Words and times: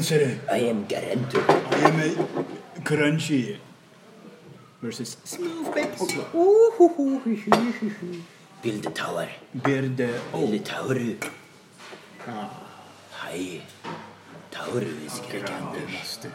answer. 0.00 0.40
I 0.50 0.58
am 0.72 0.86
Garanto. 0.86 1.40
I 1.76 1.78
am 1.88 2.00
a 2.00 2.80
crunchy. 2.80 3.58
Versus 4.80 5.18
smooth 5.24 5.74
bits. 5.74 6.14
Build 8.62 8.82
the 8.82 8.90
tower. 8.90 9.28
Build 9.62 9.96
the... 9.98 10.20
Build 10.32 10.52
the 10.52 10.58
tower. 10.60 10.96
Ah, 12.26 12.48
Hej. 13.24 13.62
Tower 14.50 14.82
is 14.82 15.20
Garanto. 15.32 15.76
det 15.76 15.92
måste 15.92 16.28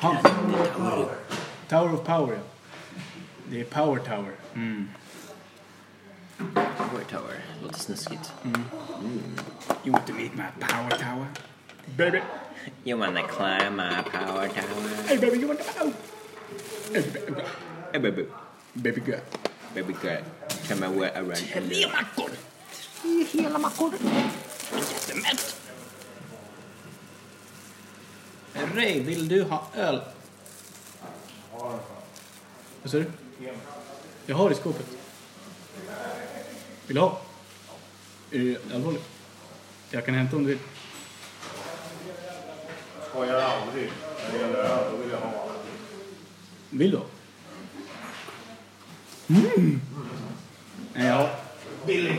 The 0.00 0.68
tower. 0.76 1.18
Tower 1.68 1.94
of 1.94 2.04
Power, 2.04 2.38
är 3.52 3.64
Power 3.64 3.98
Tower. 3.98 4.34
Mm. 4.54 4.88
Power 6.54 7.04
tower. 7.10 7.36
Låter 7.62 7.78
snuskigt. 7.78 8.32
You 9.84 9.92
want 9.92 10.06
to 10.06 10.12
meet 10.12 10.34
my 10.34 10.50
Power 10.60 10.90
Tower? 10.90 11.26
Baby. 11.96 12.20
You 12.84 12.98
wanna 12.98 13.22
climb 13.28 13.76
my 13.76 14.02
power 14.02 14.48
tower? 14.48 14.88
Hey 15.06 15.16
baby, 15.18 15.38
you 15.38 15.48
want 15.48 15.60
to... 15.60 15.66
Oh. 15.80 15.92
Hey, 16.92 17.00
baby. 17.00 17.42
Hey 17.92 17.98
baby. 17.98 18.26
Baby 18.82 19.00
girl. 19.00 19.20
Baby 19.74 19.92
girl. 19.94 20.22
Come 20.68 20.82
and 20.82 20.96
wear 20.96 21.12
around 21.14 21.36
the 21.36 21.60
Tre 21.60 21.86
mackor. 21.86 22.30
Tre 23.00 23.24
hela 23.24 23.58
mackor. 23.58 23.92
Jättemätt. 24.72 25.56
Ray, 28.74 29.00
vill 29.00 29.28
du 29.28 29.42
ha 29.42 29.68
öl? 29.74 30.00
Vad 32.82 32.90
sa 32.90 32.98
du? 32.98 33.06
Jag 34.26 34.36
har 34.36 34.50
i 34.50 34.54
skåpet. 34.54 34.86
Vill 36.86 36.94
du 36.94 37.00
ha? 37.00 37.20
Är 38.30 38.38
du 38.38 38.58
allvarlig? 38.74 39.00
Jag 39.90 40.06
kan 40.06 40.14
hämta 40.14 40.36
om 40.36 40.42
du 40.42 40.48
vill. 40.48 40.58
Skojar 43.12 43.40
aldrig. 43.40 43.90
När 44.26 44.32
det 44.32 44.38
gäller 44.44 44.58
öl, 44.58 44.90
då 44.90 44.96
vill 44.96 45.10
jag 45.10 45.18
ha. 45.18 45.46
Vill 46.70 46.90
du? 46.90 47.00
Mm. 49.28 49.80
Ja. 50.94 51.30
Billy. 51.86 52.18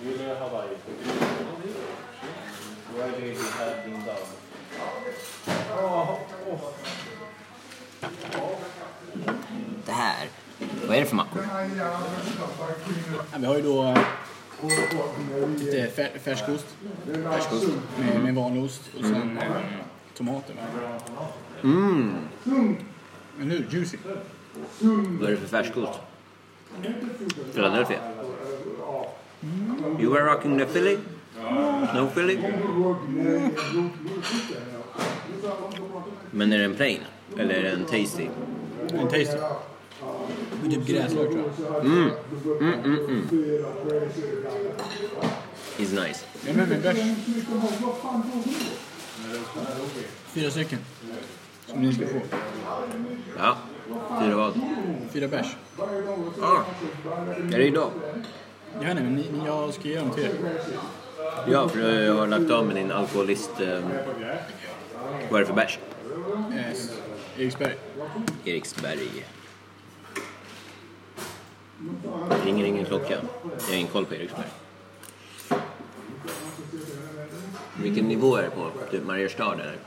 Vill 0.00 0.18
du 0.18 0.24
ha 0.26 0.34
Hawaii? 0.34 0.68
Where 2.96 3.10
did 3.20 3.36
you 3.36 3.44
have 3.58 3.76
been 3.84 4.04
down? 4.04 4.26
Det 9.86 9.92
här. 9.92 10.28
Vad 10.88 10.96
är 10.96 11.00
det 11.00 11.06
för 11.06 11.16
mackor? 11.16 11.48
Ja, 13.32 13.38
Vi 13.38 13.46
har 13.46 13.56
ju 13.56 13.62
då 13.62 13.94
lite 15.58 15.86
fär, 15.86 16.10
färskost 16.24 16.66
Färskost. 17.24 17.66
med, 17.98 18.22
med 18.24 18.34
vanlig 18.34 18.64
ost 18.64 18.82
och 18.98 19.04
sen 19.04 19.38
eh, 19.38 19.44
tomater. 20.16 20.54
Mm. 21.64 22.14
Eller 23.40 23.50
hur? 23.50 23.66
Juicy. 23.70 23.96
Vad 24.80 25.28
är 25.28 25.30
det 25.30 25.36
för 25.36 25.48
färskost? 25.48 25.92
Philadelphia. 27.54 27.98
You 30.00 30.12
were 30.12 30.24
rocking 30.24 30.58
the 30.58 30.64
Philly? 30.64 30.98
No 31.94 32.06
Philly? 32.14 32.38
Men 36.30 36.52
är 36.52 36.58
det 36.58 36.64
en 36.64 36.74
plain? 36.74 37.00
Eller 37.38 37.54
är 37.54 37.62
det 37.62 37.70
en 37.70 37.84
tasty? 37.84 38.28
En 38.88 39.08
tasty. 39.08 39.38
Med 40.66 40.74
typ 40.74 40.86
gräslök 40.86 41.30
tror 41.30 41.44
jag. 41.72 41.84
Mm. 41.84 42.10
Mm, 42.60 42.74
mm, 42.84 43.04
mm. 43.04 43.28
Is 45.78 45.92
nice. 45.92 46.24
Jag 46.44 46.50
är 46.54 46.56
med 46.56 46.68
mig 46.68 46.78
bärs. 46.78 46.96
Fyra 50.32 50.50
stycken. 50.50 50.78
Som 51.66 51.80
ni 51.82 51.94
ska 51.94 52.06
få. 52.06 52.20
Ja. 53.38 53.56
Fyra 54.22 54.36
vad? 54.36 54.60
Fyra 55.12 55.28
bärs. 55.28 55.56
Ah. 56.42 56.62
Är 57.52 57.58
det 57.58 57.64
idag? 57.66 57.90
Vet 58.80 58.90
inte, 58.90 59.02
men 59.02 59.14
ni, 59.14 59.24
ni- 59.32 59.46
jag 59.46 59.74
ska 59.74 59.88
ge 59.88 59.98
dem 59.98 60.10
till 60.10 60.24
er. 60.24 60.30
Ja, 61.48 61.68
för 61.68 62.02
jag 62.02 62.14
har 62.14 62.26
lagt 62.26 62.50
av 62.50 62.66
med 62.66 62.76
din 62.76 62.90
alkoholist... 62.92 63.50
Eh, 63.60 63.78
vad 65.30 65.36
är 65.36 65.40
det 65.40 65.46
för 65.46 65.54
bärs? 65.54 65.78
Eh, 66.54 67.40
Eriksberg. 67.42 67.74
Eriksberg. 68.44 68.98
Ringer 72.44 72.64
ingen 72.64 72.84
klocka. 72.84 73.18
Jag 73.42 73.66
har 73.66 73.74
ingen 73.74 73.92
koll 73.92 74.04
på 74.04 74.14
Eriksberg. 74.14 74.46
Vilken 77.82 78.08
nivå 78.08 78.36
är 78.36 78.42
det 78.42 78.50
på? 78.50 78.70
Typ 78.90 79.06
Mariestad 79.06 79.52
eller? 79.54 79.78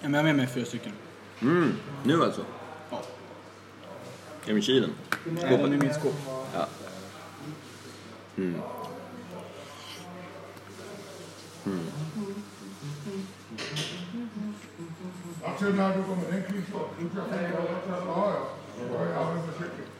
Ja, 0.00 0.08
men 0.08 0.12
jag 0.12 0.18
har 0.18 0.24
med 0.24 0.36
mig 0.36 0.46
fyra 0.46 0.64
stycken. 0.64 0.92
Mm, 1.40 1.72
nu 2.04 2.24
alltså? 2.24 2.44
Ja. 2.90 3.02
Är 4.46 4.54
det 4.54 4.62
kylen? 4.62 4.90
Nej, 5.24 5.58
den 5.58 5.72
är 5.72 5.76
i 5.76 5.78
mitt 5.78 5.94
skåp. 5.94 6.14
Ja. 6.54 6.66
Mm. 8.36 8.60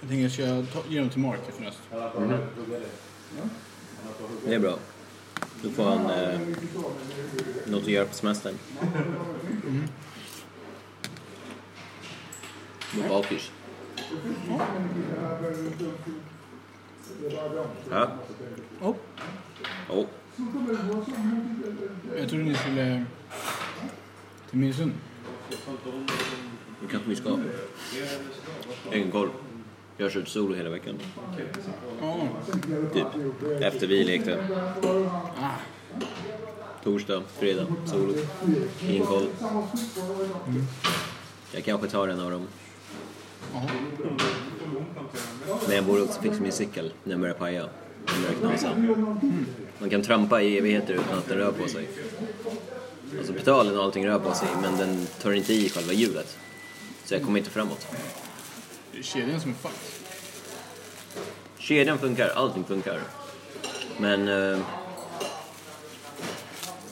Jag 0.00 0.08
tänker 0.08 0.22
jag 0.22 0.32
ska 0.32 0.62
ta, 0.72 0.88
ge 0.88 1.00
dem 1.00 1.10
till 1.10 1.20
Mark 1.20 1.40
efter 1.48 1.62
nästa. 1.62 1.82
Det 4.46 4.54
är 4.54 4.58
bra. 4.58 4.78
Då 5.62 5.70
får 5.70 5.84
han 5.84 6.10
eh, 6.10 6.40
något 7.66 7.82
att 7.82 7.88
göra 7.88 8.06
på 8.06 8.14
semestern. 8.14 8.54
Gå 12.94 13.08
bakis. 13.08 13.50
Ja. 17.90 18.08
Oh. 18.80 18.94
Oh. 19.90 20.06
Jag 22.18 22.28
trodde 22.28 22.44
ni 22.44 22.54
skulle 22.54 23.04
till 24.50 24.58
Minnesund. 24.58 24.92
Det 26.80 26.86
kanske 26.90 27.08
vi 27.10 27.16
ska. 27.16 27.38
Ingen 28.92 29.10
koll. 29.10 29.28
Jag 29.96 30.04
har 30.04 30.10
kört 30.10 30.28
solo 30.28 30.54
hela 30.54 30.70
veckan. 30.70 30.98
Ja. 32.00 32.28
Typ. 32.92 33.06
Efter 33.60 33.86
vi 33.86 34.04
lekte. 34.04 34.48
Ah. 35.40 35.50
Torsdag, 36.84 37.22
fredag, 37.38 37.66
solo. 37.86 38.14
Ingen 38.88 39.06
koll. 39.06 39.26
Jag 41.52 41.64
kanske 41.64 41.88
tar 41.88 42.08
en 42.08 42.20
av 42.20 42.30
dem. 42.30 42.46
Jaha. 43.52 43.68
Men 45.66 45.76
jag 45.76 45.84
borde 45.84 46.02
också 46.02 46.20
fixa 46.20 46.42
min 46.42 46.52
cykel 46.52 46.92
när 47.04 47.10
den 47.10 47.20
börjar 47.20 47.34
paja. 47.34 47.68
Den 48.06 48.22
börjar 48.22 48.56
knasa. 48.56 48.70
Man 49.78 49.90
kan 49.90 50.02
trampa 50.02 50.42
i 50.42 50.58
evigheter 50.58 50.94
utan 50.94 51.18
att 51.18 51.28
den 51.28 51.38
rör 51.38 51.52
på 51.52 51.68
sig. 51.68 51.88
Alltså 53.18 53.32
pedalen 53.32 53.78
och 53.78 53.84
allting 53.84 54.06
rör 54.06 54.18
på 54.18 54.34
sig 54.34 54.48
men 54.62 54.76
den 54.76 55.06
tar 55.22 55.32
inte 55.32 55.52
i 55.52 55.68
själva 55.68 55.92
hjulet. 55.92 56.38
Så 57.04 57.14
jag 57.14 57.22
kommer 57.22 57.38
inte 57.38 57.50
framåt. 57.50 57.86
Det 58.92 58.98
är 58.98 59.02
kedjan 59.02 59.40
som 59.40 59.50
är 59.50 59.54
fucked. 59.54 60.06
Kedjan 61.58 61.98
funkar, 61.98 62.28
allting 62.28 62.64
funkar. 62.64 63.00
Men... 63.98 64.28
Eh, 64.28 64.58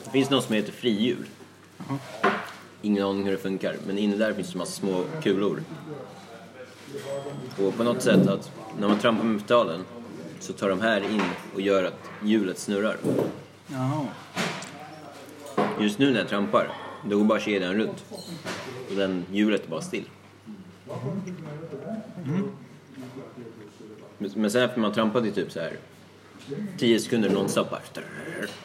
det 0.04 0.10
finns 0.10 0.30
något 0.30 0.44
som 0.44 0.54
heter 0.54 0.72
frihjul. 0.72 1.26
Jaha. 1.78 1.98
Ingen 2.82 3.04
aning 3.04 3.24
hur 3.24 3.32
det 3.32 3.38
funkar, 3.38 3.76
men 3.86 3.98
inne 3.98 4.16
där 4.16 4.32
finns 4.32 4.52
det 4.52 4.58
massa 4.58 4.72
små 4.72 5.04
kulor. 5.22 5.62
Och 7.58 7.76
på 7.76 7.84
något 7.84 8.02
sätt 8.02 8.28
att 8.28 8.52
när 8.78 8.88
man 8.88 8.98
trampar 8.98 9.24
med 9.24 9.40
pedalen 9.40 9.84
så 10.40 10.52
tar 10.52 10.68
de 10.68 10.80
här 10.80 11.00
in 11.00 11.22
och 11.54 11.60
gör 11.60 11.84
att 11.84 12.10
hjulet 12.22 12.58
snurrar. 12.58 12.96
Jaha. 13.66 14.06
Just 15.80 15.98
nu 15.98 16.10
när 16.12 16.18
jag 16.18 16.28
trampar, 16.28 16.68
då 17.08 17.18
går 17.18 17.24
bara 17.24 17.40
kedjan 17.40 17.74
runt. 17.74 18.04
Och 18.90 18.96
den 18.96 19.24
hjulet 19.32 19.64
är 19.66 19.70
bara 19.70 19.80
still. 19.80 20.04
Men- 24.18 24.30
Men 24.34 24.50
sen 24.50 24.62
efter 24.62 24.80
man 24.80 24.92
trampat 24.92 25.24
i 25.26 25.32
typ 25.32 25.52
så 25.52 25.60
här 25.60 25.76
10 26.78 27.00
sekunder 27.00 27.30
nonstop 27.30 27.70
bara, 27.70 27.80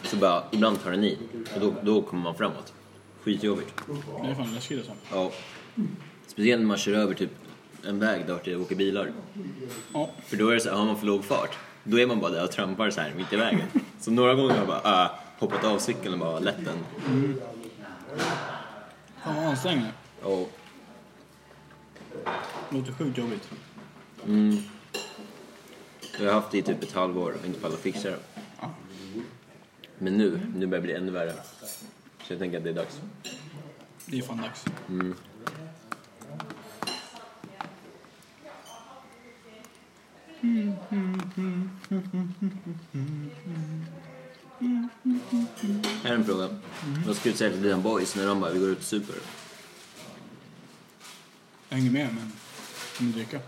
så 0.03 0.15
bara 0.15 0.43
ibland 0.51 0.83
tar 0.83 0.91
den 0.91 1.03
i 1.03 1.17
och 1.55 1.61
då, 1.61 1.73
då 1.83 2.01
kommer 2.01 2.23
man 2.23 2.35
framåt. 2.35 2.73
Skitjobbigt. 3.23 3.73
Det 4.23 4.29
är 4.29 4.35
fan 4.35 4.53
läskigt 4.55 4.77
alltså. 4.77 4.93
Ja. 5.11 5.31
Speciellt 6.27 6.61
när 6.61 6.67
man 6.67 6.77
kör 6.77 6.93
över 6.93 7.13
typ 7.13 7.31
en 7.87 7.99
väg 7.99 8.25
där 8.27 8.39
det 8.45 8.55
åker 8.55 8.75
bilar. 8.75 9.11
Ja. 9.93 10.09
För 10.25 10.37
då 10.37 10.49
är 10.49 10.53
det 10.53 10.59
så 10.59 10.69
här, 10.69 10.75
har 10.77 10.85
man 10.85 10.97
för 10.99 11.05
låg 11.05 11.23
fart, 11.25 11.57
då 11.83 11.99
är 11.99 12.07
man 12.07 12.19
bara 12.19 12.31
där 12.31 12.43
och 12.43 12.51
trampar 12.51 12.89
så 12.89 13.01
här 13.01 13.13
mitt 13.17 13.33
i 13.33 13.35
vägen. 13.35 13.67
Så 13.99 14.11
några 14.11 14.35
gånger 14.35 14.49
har 14.49 14.57
jag 14.57 14.67
bara 14.67 14.81
ah, 14.83 15.19
hoppat 15.39 15.63
av 15.63 15.79
cykeln 15.79 16.13
och 16.13 16.19
bara 16.19 16.39
lätt 16.39 16.65
den. 16.65 16.77
Fan 19.23 19.35
vad 19.35 19.45
ansträngande. 19.45 19.91
Och, 20.21 20.51
Låter 22.69 22.91
sjukt 22.93 23.17
jobbigt. 23.17 23.49
mm, 24.25 24.57
Jag 26.19 26.25
har 26.25 26.33
haft 26.33 26.51
det 26.51 26.57
i 26.57 26.61
typ 26.61 26.83
ett 26.83 26.91
halvår 26.93 27.35
och 27.39 27.45
inte 27.45 27.59
pallat 27.59 27.79
fixa 27.79 28.09
det. 28.09 28.19
Ja. 28.61 28.69
Men 29.97 30.17
nu, 30.17 30.41
nu 30.55 30.67
börjar 30.67 30.81
det 30.81 30.85
bli 30.87 30.93
ännu 30.95 31.11
värre. 31.11 31.33
Så 32.23 32.33
jag 32.33 32.39
tänker 32.39 32.57
att 32.57 32.63
det 32.63 32.69
är 32.69 32.73
dags. 32.73 33.01
Det 34.05 34.17
är 34.17 34.21
fan 34.21 34.37
dags. 34.41 34.65
Här 44.59 44.89
är 46.03 46.15
en 46.15 46.25
fråga. 46.25 46.49
Vad 47.07 47.15
ska 47.15 47.29
du 47.29 47.35
säga 47.35 47.51
till 47.51 47.61
dina 47.61 47.77
boys 47.77 48.15
när 48.15 48.27
de 48.27 48.41
bara, 48.41 48.51
vi 48.51 48.59
går 48.59 48.69
ut 48.69 48.77
och 48.77 48.83
super? 48.83 49.15
Jag 51.69 51.77
hänger 51.77 51.91
med, 51.91 52.15
men 52.15 52.31
kommer 52.97 53.11
dricka. 53.11 53.39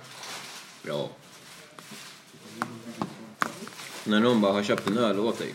Bra. 0.83 1.09
När 4.03 4.19
någon 4.19 4.41
bara 4.41 4.53
har 4.53 4.63
köpt 4.63 4.87
en 4.87 4.97
öl 4.97 5.19
åt 5.19 5.37
dig. 5.37 5.53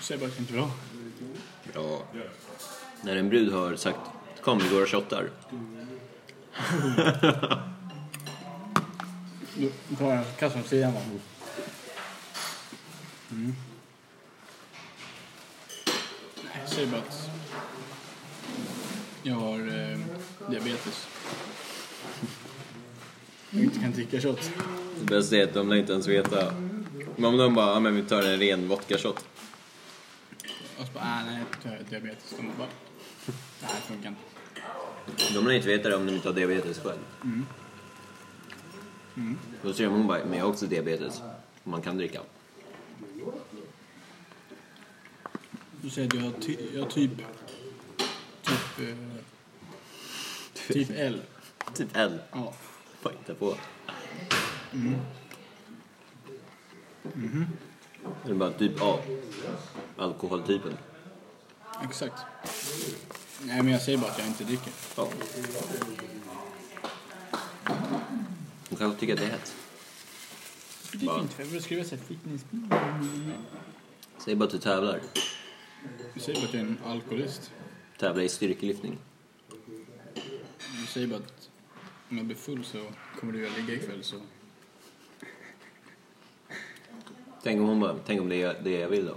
Säg 0.00 0.18
bara 0.18 0.26
att 0.26 0.32
jag 0.32 0.42
inte 0.42 0.52
vill 0.52 0.62
ha. 0.62 0.70
Bra. 1.72 2.02
När 3.02 3.16
en 3.16 3.28
brud 3.28 3.52
har 3.52 3.76
sagt, 3.76 4.00
kom 4.42 4.58
vi 4.58 4.68
går 4.68 4.82
och 4.82 4.88
shottar. 4.88 5.30
Du 9.88 9.96
tar 9.96 10.12
en 10.12 10.24
kassa 10.38 10.60
åt 10.60 10.66
sidan 10.66 10.92
va? 10.92 11.00
Mm. 13.30 13.54
Nej, 16.78 16.86
säg 16.86 16.92
bara 16.92 17.08
att 17.08 17.30
jag 19.22 19.34
har 19.34 19.58
eh, 19.58 19.98
diabetes. 20.50 21.08
Jag 23.50 23.62
inte 23.62 23.80
kan 23.80 23.92
dricka 23.92 24.20
shot. 24.20 24.50
Det 25.00 25.04
bästa 25.04 25.36
är 25.36 25.44
att 25.44 25.54
de 25.54 25.68
lär 25.68 25.76
inte 25.76 25.92
ens 25.92 26.06
veta. 26.06 26.54
Men 27.16 27.24
om 27.24 27.36
de 27.36 27.54
bara, 27.54 27.74
ja 27.74 27.80
men 27.80 27.96
vi 27.96 28.02
tar 28.02 28.22
en 28.22 28.38
ren 28.38 28.68
vodka-shot. 28.68 29.24
Och 30.78 30.86
så 30.86 30.92
bara, 30.92 31.04
ah, 31.04 31.24
nej, 31.26 31.42
jag 31.62 31.70
har 31.70 31.78
diabetes. 31.90 32.34
De 32.36 32.50
bara, 32.58 32.68
det 33.60 33.66
funkar 33.66 34.08
inte. 34.08 35.34
De 35.34 35.46
lär 35.46 35.54
inte 35.54 35.68
veta 35.68 35.88
det 35.88 35.96
om 35.96 36.06
de 36.06 36.12
inte 36.14 36.28
har 36.28 36.34
diabetes 36.34 36.78
själv. 36.78 36.98
Då 39.62 39.72
säger 39.72 39.90
hon 39.90 40.06
bara, 40.06 40.24
men 40.24 40.38
jag 40.38 40.44
har 40.44 40.50
också 40.50 40.66
diabetes. 40.66 41.22
Man 41.64 41.82
kan 41.82 41.96
dricka. 41.96 42.20
Du 45.88 45.92
säger 45.92 46.08
att 46.08 46.14
jag 46.14 46.22
har, 46.22 46.32
ty, 46.40 46.56
jag 46.74 46.82
har 46.82 46.90
typ... 46.90 47.10
Typ... 48.42 48.88
Eh, 48.88 48.96
typ 50.72 50.90
L. 50.94 51.20
Typ 51.74 51.88
L. 51.96 52.18
Ja. 52.32 52.54
Får 53.00 53.10
hitta 53.10 53.34
på. 53.34 53.54
Eller 58.24 58.34
bara 58.34 58.50
typ 58.50 58.82
A. 58.82 58.98
Alkoholtypen. 59.96 60.76
Exakt. 61.84 62.22
Nej, 63.42 63.62
men 63.62 63.68
jag 63.68 63.82
säger 63.82 63.98
bara 63.98 64.10
att 64.10 64.18
jag 64.18 64.26
inte 64.26 64.44
dricker. 64.44 64.72
Ja. 64.96 65.08
Hon 68.68 68.78
kanske 68.78 69.00
tycker 69.00 69.14
att 69.14 69.20
det 69.20 69.26
är 69.26 69.30
hett. 69.30 69.54
Det 70.92 71.06
är 71.06 71.18
fint, 71.18 71.32
för 71.32 71.42
jag 71.42 71.50
vill 71.50 71.62
skriva 71.62 71.84
såhär 71.84 72.02
fitness. 72.02 72.44
Säg 74.24 74.34
bara 74.34 74.44
att 74.44 74.50
du 74.50 74.58
tävlar. 74.58 75.00
Du 76.14 76.20
säger 76.20 76.40
bara 76.40 76.46
att 76.48 76.54
jag 76.54 76.62
är 76.62 76.66
en 76.66 76.78
alkoholist. 76.84 77.52
Tävlar 77.98 78.22
i 78.22 78.28
styrkelyftning. 78.28 78.98
Du 80.80 80.86
säger 80.86 81.06
bara 81.06 81.18
att 81.18 81.50
om 82.10 82.16
jag 82.16 82.26
blir 82.26 82.36
full 82.36 82.64
så 82.64 82.84
kommer 83.20 83.32
du 83.32 83.46
att 83.46 83.56
ligga 83.58 83.74
ikväll 83.74 84.04
så... 84.04 84.16
Tänk 87.42 87.60
om 87.60 87.66
hon 87.66 87.80
bara, 87.80 87.96
tänk 88.06 88.20
om 88.20 88.28
det 88.28 88.42
är 88.42 88.60
det 88.62 88.70
jag 88.70 88.88
vill 88.88 89.06
då. 89.06 89.16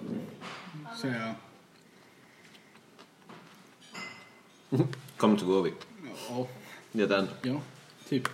Säger 1.01 1.33
jag, 4.69 4.85
Kom 5.17 5.37
så 5.37 5.45
går 5.45 5.63
vi. 5.63 5.73
ja, 6.29 6.47
Det 6.91 7.03
är 7.03 7.07
den. 7.07 7.27
ja, 7.41 7.61
typ. 8.09 8.27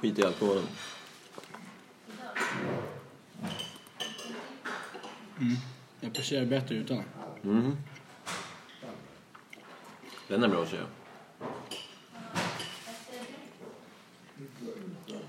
Skit 0.00 0.18
i 0.18 0.22
alkoholen. 0.22 0.66
Jag 6.00 6.12
presterar 6.12 6.46
bättre 6.46 6.74
utan. 6.74 7.02
Mhm. 7.42 7.76
Den 10.28 10.42
är 10.42 10.48
bra 10.48 10.66
tjej. 10.66 10.80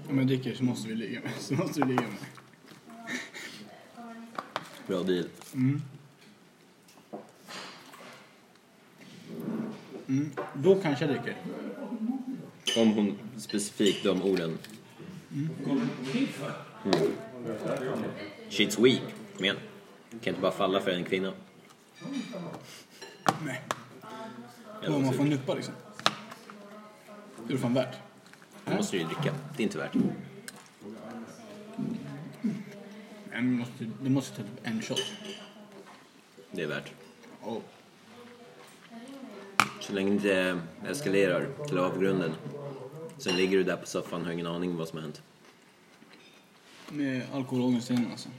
Om 0.10 0.18
jag 0.18 0.28
dricker 0.28 0.56
så 0.56 0.64
måste 0.64 0.90
vi 0.90 0.96
ligga 0.96 1.22
med. 1.22 1.31
Så 1.40 1.54
måste 1.54 1.80
vi 1.81 1.88
ligga 1.88 2.02
med. 2.02 2.18
Bra 4.88 5.04
deal. 5.04 5.28
Då 10.54 10.75
kanske 10.75 11.06
jag 11.06 11.14
dricker. 11.14 11.36
Om 12.78 12.94
hon 12.94 13.18
specifikt 13.38 14.04
de 14.04 14.22
orden. 14.22 14.58
Mm. 15.31 15.50
She's 18.50 18.84
weak. 18.84 19.02
Kom 19.36 19.46
igen. 19.46 19.58
Kan 20.22 20.31
inte 20.31 20.42
bara 20.42 20.52
falla 20.52 20.80
för 20.80 20.92
en 20.92 21.04
kvinna. 21.04 21.34
Nej. 23.46 23.62
Eller 24.84 24.96
Om 24.96 25.06
man 25.06 25.14
får 25.14 25.24
nuppa 25.24 25.54
liksom. 25.54 25.74
Det 27.48 27.54
är 27.54 27.56
det 27.56 27.62
fan 27.62 27.74
värt. 27.74 27.94
du? 28.66 28.72
Då 28.72 28.78
måste 28.78 28.96
du 28.96 29.02
ju 29.02 29.08
dricka. 29.08 29.36
Det 29.58 29.64
är 29.64 29.66
inte 29.66 29.78
värt. 29.78 29.94
Men 33.31 33.52
du 33.52 33.58
måste, 33.58 33.86
du 34.04 34.10
måste 34.10 34.36
ta 34.36 34.44
typ 34.44 34.52
en 34.64 34.81
shot. 34.81 35.02
Det 36.52 36.62
är 36.62 36.68
värt. 36.68 36.92
Oh. 37.44 37.62
Så 39.80 39.94
länge 39.94 40.10
det 40.10 40.16
inte 40.16 40.62
eskalerar 40.88 41.48
till 41.68 41.78
avgrunden. 41.78 42.31
Sen 43.18 43.36
ligger 43.36 43.58
du 43.58 43.64
där 43.64 43.78
på 43.78 43.86
soffan 43.86 44.19
och 44.19 44.25
har 44.25 44.34
ingen 44.34 44.48
aning 44.48 44.72
om 44.72 44.78
vad 44.78 44.88
som 44.88 44.98
har 44.98 45.04
hänt. 45.04 45.22
Med 46.90 47.22
alkoholångest 47.34 47.90
igen 47.90 48.08
alltså. 48.12 48.30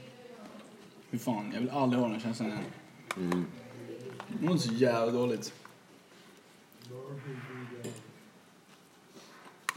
Hur 1.09 1.19
fan, 1.19 1.51
jag 1.53 1.59
vill 1.59 1.69
aldrig 1.69 2.01
ha 2.01 2.09
den 2.09 2.19
känslan 2.19 2.47
igen. 2.49 2.63
Mm. 3.17 3.45
Det 4.27 4.45
mår 4.47 4.57
så 4.57 4.73
jävla 4.73 5.11
dåligt. 5.11 5.53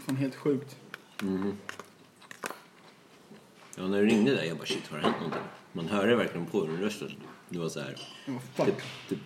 Fan 0.07 0.17
helt 0.17 0.35
sjukt. 0.35 0.77
Ja, 3.77 3.87
när 3.89 3.99
du 4.01 4.07
ringde 4.07 4.35
där, 4.35 4.45
jag 4.45 4.57
bara 4.57 4.67
shit, 4.67 4.89
har 4.89 4.97
det 4.99 5.03
hänt 5.05 5.17
någonting? 5.17 5.43
Man 5.73 5.89
hörde 5.89 6.17
verkligen 6.17 6.47
på 6.47 6.67
din 6.67 6.77
röst. 6.77 7.03
Det 7.49 7.59
var 7.59 7.69
så 7.69 7.81
här, 7.81 7.97
Oh, 8.29 8.39
fuck. 8.55 8.67
typ, 8.67 8.77
typ 9.09 9.19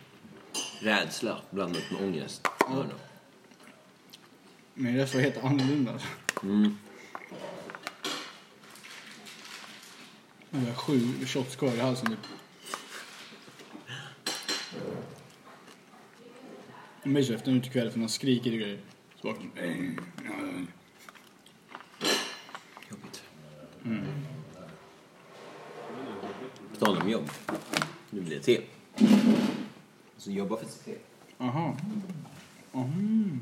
rädsla 0.80 1.38
blandat 1.50 1.82
med 1.90 2.02
ångest. 2.02 2.48
Ja. 2.60 2.84
Min 4.74 4.96
röst 4.96 5.14
var 5.14 5.20
helt 5.20 5.44
annorlunda. 5.44 6.00
Mm. 6.42 6.76
Jag 10.56 10.66
har 10.66 10.74
sju 10.74 11.26
shots 11.26 11.56
kvar 11.56 11.74
i 11.74 11.80
halsen 11.80 12.06
typ. 12.06 12.18
Jag 17.02 17.12
blir 17.12 17.22
så 17.22 17.32
efter 17.32 17.50
en 17.50 17.56
utekväll 17.56 17.90
för 17.90 17.98
man 17.98 18.08
skriker 18.08 18.52
och 18.52 18.58
grejer. 18.58 18.80
Så 19.20 19.28
vaknar 19.28 19.44
man. 19.46 20.68
Jobbigt. 22.90 23.22
På 26.72 26.84
tal 26.84 26.98
om 27.02 27.10
jobb. 27.10 27.30
Nu 28.10 28.20
blir 28.20 28.36
det 28.36 28.42
te. 28.42 28.62
Så 30.16 30.30
jobba 30.30 30.56
för 30.56 30.66
sitt 30.66 30.84
te. 30.84 30.94
Aha. 31.38 31.76
Mm. 32.74 33.40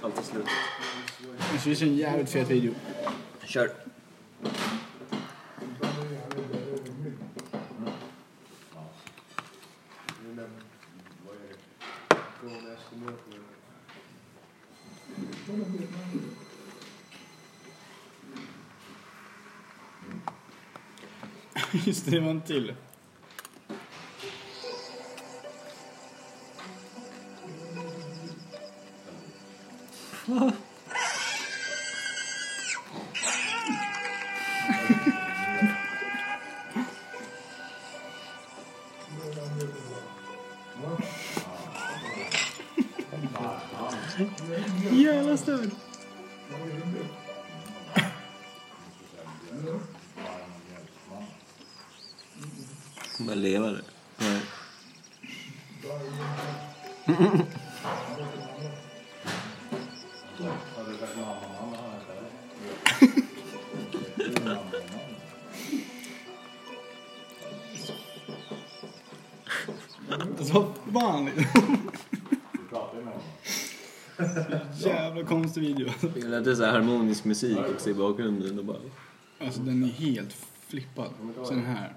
Allt 0.00 0.18
är 0.18 0.22
slut. 0.22 0.46
Det 1.52 1.58
finns 1.58 1.82
en 1.82 1.96
jävligt 1.96 2.30
fet 2.30 2.50
video. 2.50 2.74
Kör. 3.44 3.95
Go 12.42 12.48
and 12.48 12.68
ask 12.68 12.90
the 12.90 12.96
milkman. 12.96 13.40
Just 21.84 22.06
det 22.06 22.20
var 22.20 22.30
en 22.30 22.40
till. 22.40 22.74
Konstig 75.26 75.60
video. 75.60 75.88
Det 76.14 76.28
lät 76.28 76.44
det 76.44 76.56
så 76.56 76.64
här 76.64 76.72
harmonisk 76.72 77.24
musik 77.24 77.58
också 77.74 77.90
i 77.90 77.94
bakgrunden 77.94 78.58
och 78.58 78.64
bara... 78.64 78.78
Alltså 79.40 79.60
den 79.60 79.84
är 79.84 79.88
helt 79.88 80.36
flippad. 80.66 81.10
Sån 81.44 81.64
här. 81.64 81.92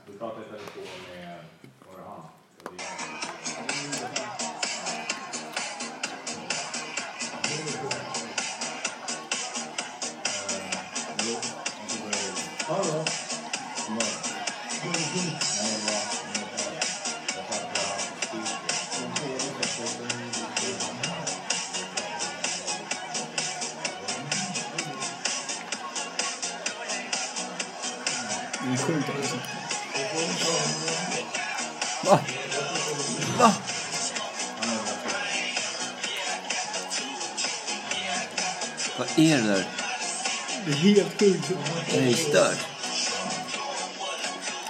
Det 41.20 41.26
är 41.26 41.34
sjukt. 41.34 41.52
Det 41.92 41.98
är 41.98 42.14
stört. 42.14 42.58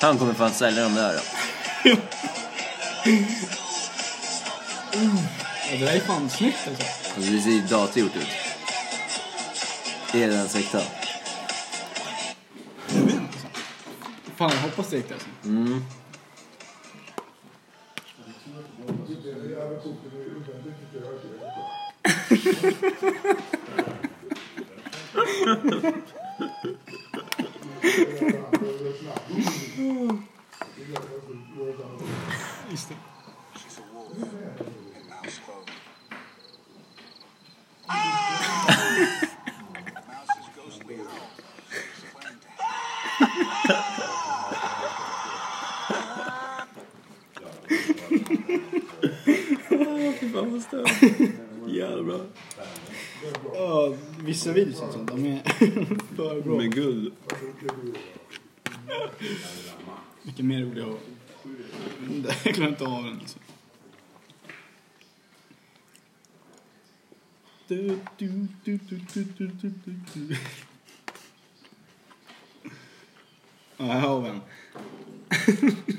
Han 0.01 0.17
kommer 0.17 0.33
fan 0.33 0.53
sälja 0.53 0.83
dem 0.83 0.95
där 0.95 1.13
då. 1.13 1.19
Ja, 5.71 5.77
det 5.79 5.85
där 5.85 5.95
är 5.95 5.99
fan 5.99 6.29
snyggt 6.29 6.67
alltså. 6.67 6.83
Alltså 7.15 7.31
det 7.31 7.41
ser 7.41 7.49
ju 7.49 7.61
datorgjort 7.61 8.15
ut. 8.15 8.27
Är 10.13 10.27
det 10.27 10.27
vet 10.27 10.55
inte. 10.55 10.77
Alltså. 10.77 10.91
Fan, 14.35 14.51
jag 14.51 14.61
hoppas 14.61 14.89
det 14.89 14.97
gick 14.97 15.11
alltså. 15.11 15.27
Mm. 15.43 15.85
helst. 50.67 51.01
Jävla 51.67 52.03
bra. 52.03 52.19
Ja, 53.53 53.95
vissa 54.19 54.53
videos 54.53 54.81
alltså, 54.81 55.03
de 55.03 55.25
är 55.25 55.43
för 56.15 56.41
bra. 56.41 56.57
Med 56.57 56.73
guld. 56.75 57.13
Vilken 60.23 60.47
mer 60.47 60.65
ord 60.65 60.77
jag 60.77 60.85
har. 60.85 60.97
Jag 62.43 62.55
klarar 62.55 62.69
inte 62.69 62.85
av 62.85 63.03
den 63.03 63.19
alltså. 63.19 63.39
Ja, 73.77 73.85
här 73.85 73.99
har 73.99 74.21
vi 74.21 74.27
den. 74.27 74.41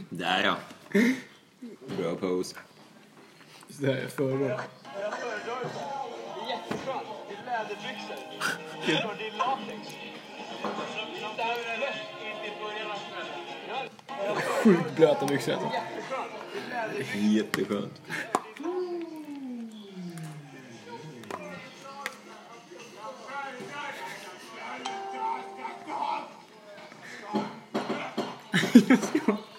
Där 0.08 0.44
ja. 0.44 0.56
Bra 1.98 2.14
pose. 2.14 2.56
Så 3.80 3.86
Det 3.86 3.92
här 3.92 4.00
är 4.00 4.08
för 4.08 4.36
bra. 4.36 4.48
Jag 4.48 4.60
föredrar 5.18 5.60
det. 5.62 5.68
Det 6.34 6.40
är 6.42 6.48
jätteskönt. 6.48 7.06
Det 7.28 7.34
är 7.34 7.44
läderbyxor. 7.46 8.16
Det 8.86 8.92
är 8.92 9.38
latex. 9.38 9.96
Det 11.36 11.42
här 11.42 11.58
är 11.58 11.78
rätt 11.78 11.96
in 12.22 12.36
i 12.44 12.62
början 12.62 12.90
av 12.90 12.98
kvällen. 13.10 13.88
Sjukt 14.64 14.96
blöta 14.96 15.26
byxor 15.26 15.52
alltså. 15.52 15.68
Jätteskönt. 17.14 18.00
Jätteskönt. 28.74 29.40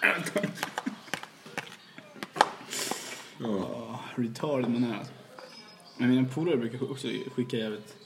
retard 4.14 4.68
man 4.68 4.84
är. 4.84 4.94
Eh, 4.94 5.06
men 5.96 6.10
mina 6.10 6.28
polare 6.28 6.56
brukar 6.56 6.90
också 6.90 7.08
skicka 7.34 7.56
jävligt... 7.56 7.96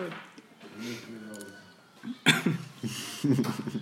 делать. 0.04 0.14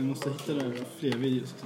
Jag 0.00 0.06
måste 0.06 0.30
hitta 0.30 0.52
det 0.54 0.62
här 0.62 0.84
fler 0.98 1.16
videos. 1.16 1.54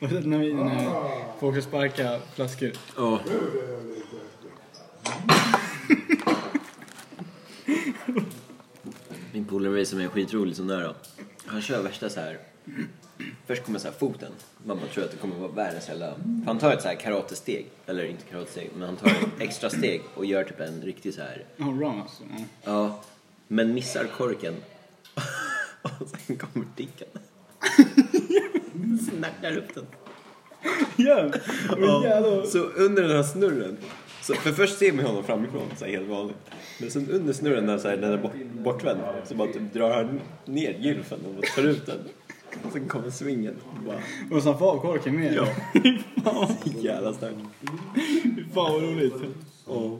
Sett 0.00 0.10
den 0.10 0.32
här 0.32 0.40
videon 0.40 0.66
när 0.66 0.90
folk 1.40 1.54
ska 1.54 1.62
sparka 1.62 2.20
flaskor? 2.34 2.72
Ja. 2.96 3.20
Min 9.32 9.44
polare 9.44 9.72
visade 9.72 9.96
mig 9.96 10.04
en 10.04 10.10
skitrolig 10.10 10.56
sån 10.56 10.66
där 10.66 10.82
då. 10.82 10.94
Han 11.46 11.62
kör 11.62 11.82
värsta 11.82 12.10
så 12.10 12.20
här. 12.20 12.38
Först 13.46 13.64
kommer 13.64 13.78
så 13.78 13.88
här 13.88 13.94
foten. 13.94 14.32
Man 14.64 14.78
bara 14.78 14.86
tror 14.86 15.04
att 15.04 15.10
det 15.10 15.16
kommer 15.16 15.36
vara 15.36 15.52
världens 15.52 15.88
jävla... 15.88 16.14
för 16.46 16.50
Han 16.50 16.58
tar 16.58 16.72
ett 16.72 16.82
så 16.82 16.88
här 16.88 16.94
karatesteg. 16.94 17.66
Eller 17.86 18.04
inte 18.04 18.24
karatesteg, 18.24 18.70
men 18.74 18.82
han 18.88 18.96
tar 18.96 19.08
ett 19.08 19.16
extra 19.38 19.70
steg 19.70 20.02
och 20.14 20.24
gör 20.24 20.44
typ 20.44 20.60
en 20.60 20.82
riktig 20.82 21.14
så 21.14 21.20
här. 21.20 21.44
Ja, 21.56 21.64
run 21.64 22.00
alltså. 22.00 22.22
Ja. 22.30 22.44
Ja. 22.64 23.00
Men 23.48 23.74
missar 23.74 24.04
korken. 24.04 24.54
och 25.82 26.08
sen 26.26 26.36
kommer 26.36 26.66
Dicken. 26.76 27.08
Snackar 29.10 29.56
upp 29.56 29.74
den. 29.74 29.86
Ja, 30.96 31.30
jävlar. 32.04 32.46
Så 32.46 32.58
under 32.58 33.02
den 33.02 33.16
här 33.16 33.22
snurren. 33.22 33.76
Så, 34.22 34.34
för 34.34 34.52
först 34.52 34.78
ser 34.78 34.92
man 34.92 35.04
honom 35.04 35.24
framifrån, 35.24 35.70
så 35.76 35.84
här, 35.84 35.92
helt 35.92 36.08
vanligt. 36.08 36.36
Men 36.80 36.90
sen 36.90 37.10
under 37.10 37.32
snurren, 37.32 37.66
när 37.66 37.78
så 37.78 37.88
här, 37.88 37.96
den 37.96 38.12
är 38.12 38.18
bort, 38.18 38.32
bortvänd, 38.52 39.00
så 39.24 39.34
bara 39.34 39.52
typ 39.52 39.72
drar 39.72 39.90
han 39.90 40.20
ner 40.44 40.78
gylfen 40.80 41.18
och 41.26 41.44
tar 41.44 41.62
ut 41.62 41.86
den. 41.86 41.98
Sen 42.76 42.88
kommer 42.88 43.10
svingen. 43.10 43.54
Och 43.70 43.84
bara, 43.86 44.36
Och 44.36 44.42
så 44.42 44.54
får 44.54 44.78
korken 44.80 45.16
med. 45.16 45.34
Ja. 45.34 45.46
Fan, 46.24 46.56
jävla 46.80 47.12
starkt. 47.12 47.36
fan 48.54 48.72
vad 48.72 48.82
roligt. 48.82 49.14
Ja. 49.66 49.98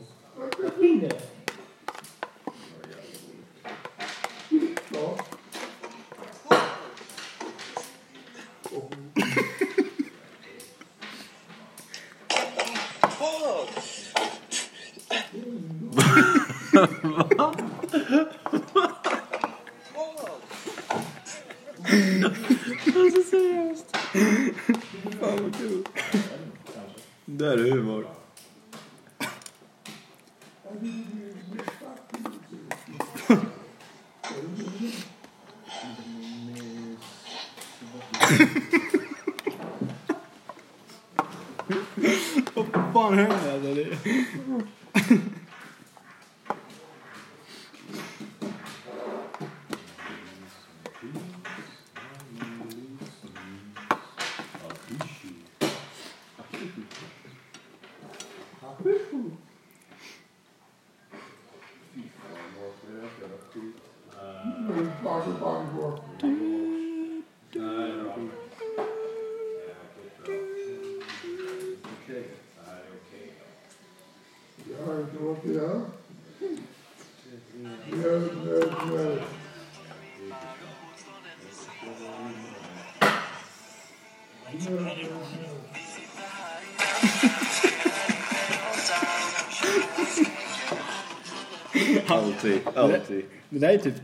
Alltid, 92.09 92.61
alltid. 92.75 93.25
Det 93.49 93.59
där 93.59 93.69
är 93.69 93.79
typ 93.79 93.95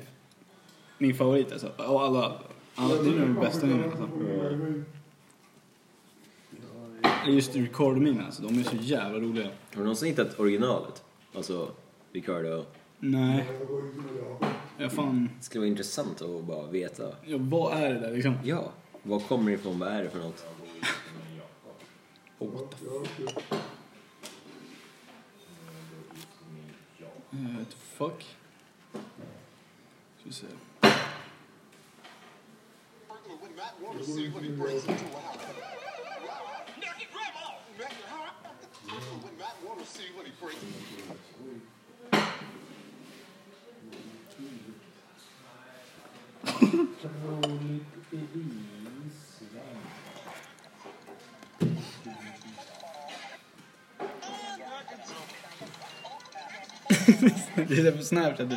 min 0.99 1.15
favorit 1.15 1.53
alltså. 1.53 1.73
Av 1.77 1.97
alla. 1.97 2.33
alla 2.75 2.95
det 2.95 3.01
är 3.01 3.05
nog 3.05 3.21
den 3.21 3.35
bästa 3.35 3.67
nu 3.67 3.85
alltså. 3.85 4.09
Just 7.27 7.57
record 7.57 7.97
mina 7.97 8.27
alltså. 8.27 8.43
De 8.43 8.59
är 8.59 8.63
så 8.63 8.77
jävla 8.81 9.19
roliga. 9.19 9.45
Har 9.45 9.53
du 9.73 9.81
någonsin 9.81 10.09
hittat 10.09 10.41
originalet? 10.41 11.03
Alltså, 11.35 11.71
Ricardo. 12.13 12.65
Nej. 12.99 13.49
Jag 14.79 14.93
fan... 14.93 15.31
Det 15.39 15.45
skulle 15.45 15.61
vara 15.61 15.69
intressant 15.69 16.23
att 16.23 16.45
bara 16.45 16.67
veta. 16.67 17.03
Ja, 17.25 17.37
vad 17.41 17.83
är 17.83 17.95
det 17.95 18.01
där 18.01 18.13
liksom? 18.13 18.35
Ja, 18.45 18.73
var 19.03 19.21
kommer 19.21 19.51
det 19.51 19.55
ifrån? 19.55 19.79
Vad 19.79 19.89
är 19.89 20.03
det 20.03 20.11
för 20.11 20.19
något? 20.19 20.47
Oh, 22.39 22.51
what 22.53 22.71
the 22.71 22.77
fuck? 22.77 23.53
Uh, 27.33 27.65
the 27.71 27.77
fuck? 27.97 28.37
Ska 30.19 30.25
vi 30.25 30.33
se. 30.33 30.47
Wanna 39.83 39.91
see 39.91 40.05
what 40.15 40.27
he 40.27 40.33
brings. 40.41 40.63
Det 57.69 57.79
är 57.89 57.93
på 57.93 58.03
Snapchat. 58.03 58.49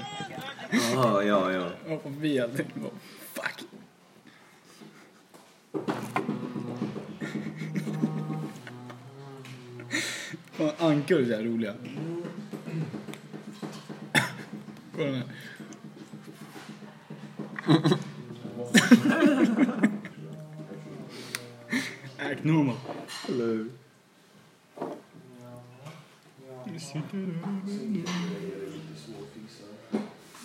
Jaha, 0.71 1.23
ja, 1.23 1.51
ja. 1.51 1.69
Jag 1.87 2.01
förbi 2.01 2.39
allting. 2.39 2.65
Ankor 11.05 11.19
är 11.19 11.25
så 11.25 11.35
här 11.35 11.43
roliga. 11.43 11.73
Kolla 14.95 15.05
den 15.05 15.15
här. 15.15 15.25
Act 22.31 22.43
normal. 22.43 22.75
Eller 23.29 23.69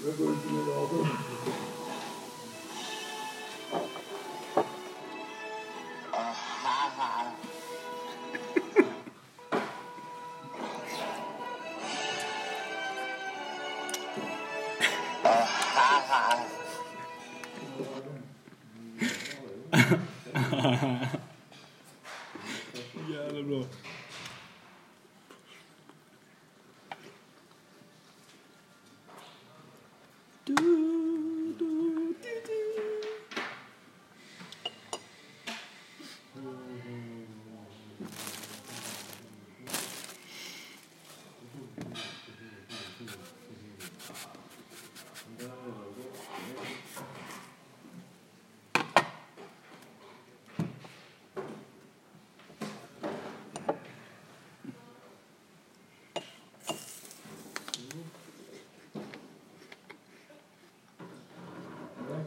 Jävla 0.05 1.30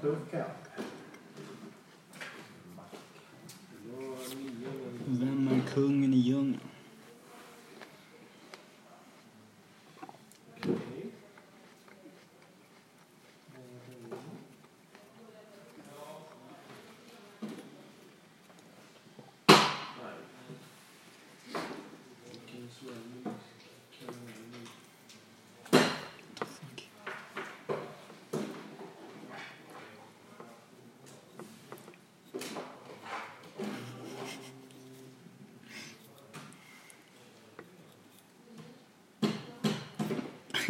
Vem 0.04 0.16
är 5.48 5.62
kung 5.74 6.13
i 6.13 6.18
djungeln? 6.18 6.60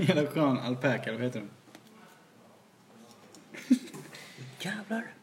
Jävla 0.07 0.27
skön 0.31 0.57
alpaka, 0.57 1.11
vad 1.11 1.21
heter 1.21 1.39
den? 1.39 1.49
Jävlar. 4.59 5.13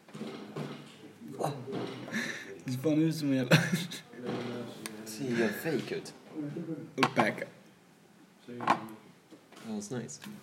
Det 2.65 2.71
ser 2.71 2.79
fan 2.79 3.01
ut 3.01 3.15
som 3.15 3.29
en 3.31 3.35
jävla 3.37 3.55
Ser 5.05 5.29
ju 5.29 5.35
helt 5.35 5.55
fake 5.55 5.95
ut. 5.95 6.13
alpaka. 6.97 7.45
Asnice. 9.69 10.21
Yeah, 10.21 10.35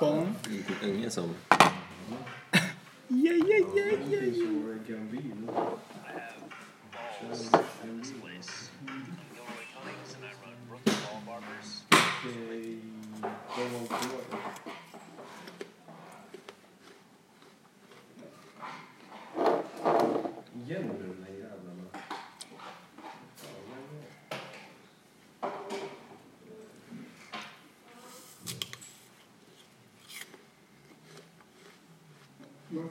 En 0.00 0.36
liten 0.48 0.74
unge 0.82 1.10
som... 1.10 1.34
Yeah, 3.08 3.36
yeah, 3.36 3.64
yeah, 3.74 3.92
yeah, 4.08 4.24
yeah. 4.24 4.70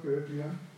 Fan. 0.01 0.68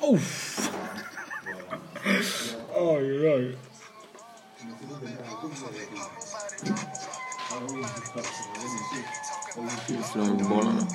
Oh! 0.00 0.20
Oj, 2.74 3.28
oj. 3.28 3.58
Slår 10.12 10.24
de 10.24 10.38
på 10.38 10.48
bollarna. 10.48 10.86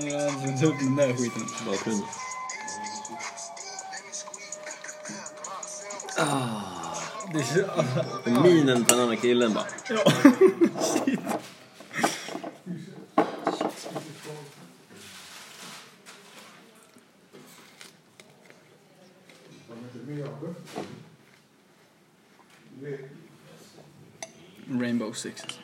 Jag 0.00 0.30
har 0.30 0.48
inte 0.48 0.66
upp 0.66 0.78
den 0.78 0.96
där 0.96 1.14
skiten. 1.16 1.42
Bakgrunden. 1.66 2.06
Det 7.32 7.40
är 7.40 7.44
så... 7.44 8.40
Minen 8.42 8.84
på 8.84 8.90
den 8.94 9.00
andra 9.00 9.16
killen 9.16 9.54
bara. 9.54 9.64
Ja. 9.88 10.12
Shit. 10.80 11.20
Sixes. 25.14 25.58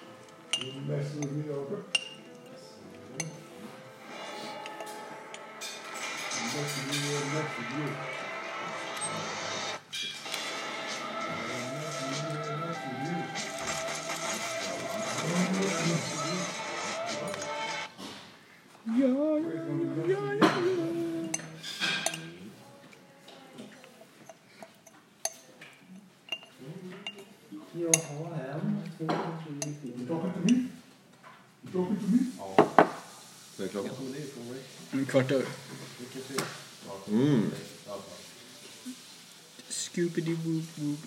Scoopity 40.11 40.35
whoop. 40.35 40.65
Whoop. 40.77 40.99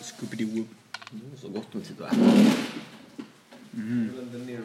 Scoopity 0.00 0.44
whoop. 0.44 0.68
Mm, 1.12 1.36
Så 1.40 1.48
gott 1.48 1.74
med 1.74 1.86
sitt 1.86 2.00
och 2.00 2.06
Den 3.72 4.32
där 4.32 4.38
nere 4.38 4.62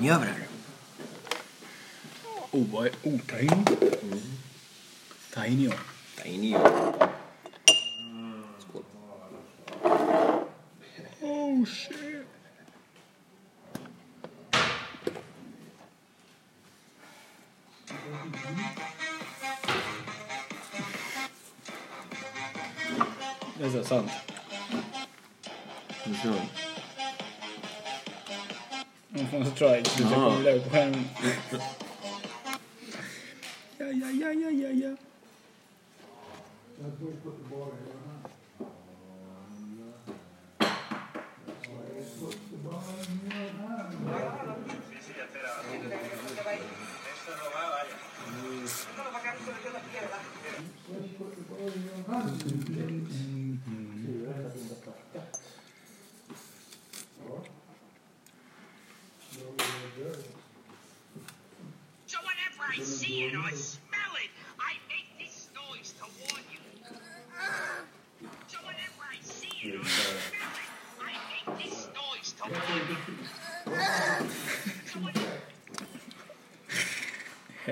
Ni 0.00 0.10
övre? 0.10 0.34
O, 2.52 2.58
oh, 2.58 2.86
o, 2.86 2.88
oh, 3.04 3.20
tahini. 3.26 3.52
Mm. 3.52 3.88
Mm-hmm. 4.02 4.38
Tahini, 5.34 5.64
ja. 5.64 5.72
Tahini, 6.16 6.50
ja. 6.50 6.60
Skål. 8.58 8.84
Oh 11.22 11.66
shit. 11.66 12.26
Det 23.58 23.78
er 23.78 23.82
är. 23.82 24.25
tror 29.56 29.70
jag 29.70 29.80
i 29.80 29.84
slutet. 29.84 30.12
Jag 30.12 30.64
på 30.64 30.70
skärmen. 30.70 31.04
Ja, 33.78 33.86
ja, 33.86 34.10
ja, 34.10 34.32
ja, 34.32 34.50
ja, 34.50 34.70
ja. 34.70 34.96
Mm. 51.58 53.45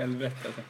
Helvete 0.04 0.36
alltså. 0.46 0.62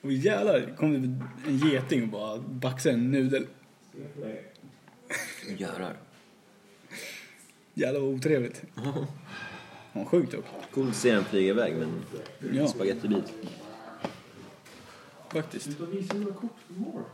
Och 0.00 0.12
jävlar, 0.12 0.76
kom 0.76 0.92
det 0.92 0.98
en 1.48 1.58
geting 1.58 2.02
och 2.02 2.08
bara 2.08 2.38
baxade 2.38 2.94
en 2.94 3.10
nudel. 3.10 3.46
Jävlar. 5.58 5.96
Jävlar 7.74 8.00
vad 8.00 8.14
otrevligt. 8.14 8.62
Ja, 9.92 10.04
sjukt 10.04 10.32
dock. 10.32 10.44
Coolt 10.70 10.90
att 10.90 10.96
se 10.96 11.12
den 11.12 11.24
flyga 11.24 11.48
iväg 11.50 11.74
men 11.76 12.04
Ja, 12.56 12.68
spagettibit. 12.68 13.32
faktiskt. 15.32 15.78
Har 15.78 15.86
visat 15.86 16.16
några 16.16 16.34
kort 16.34 16.56
för 16.66 16.74
Mark. 16.74 17.06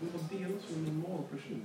Du 0.00 0.06
har 0.06 0.38
delat 0.38 0.62
som 0.66 0.74
en 0.76 0.84
normal 0.84 1.22
person. 1.30 1.64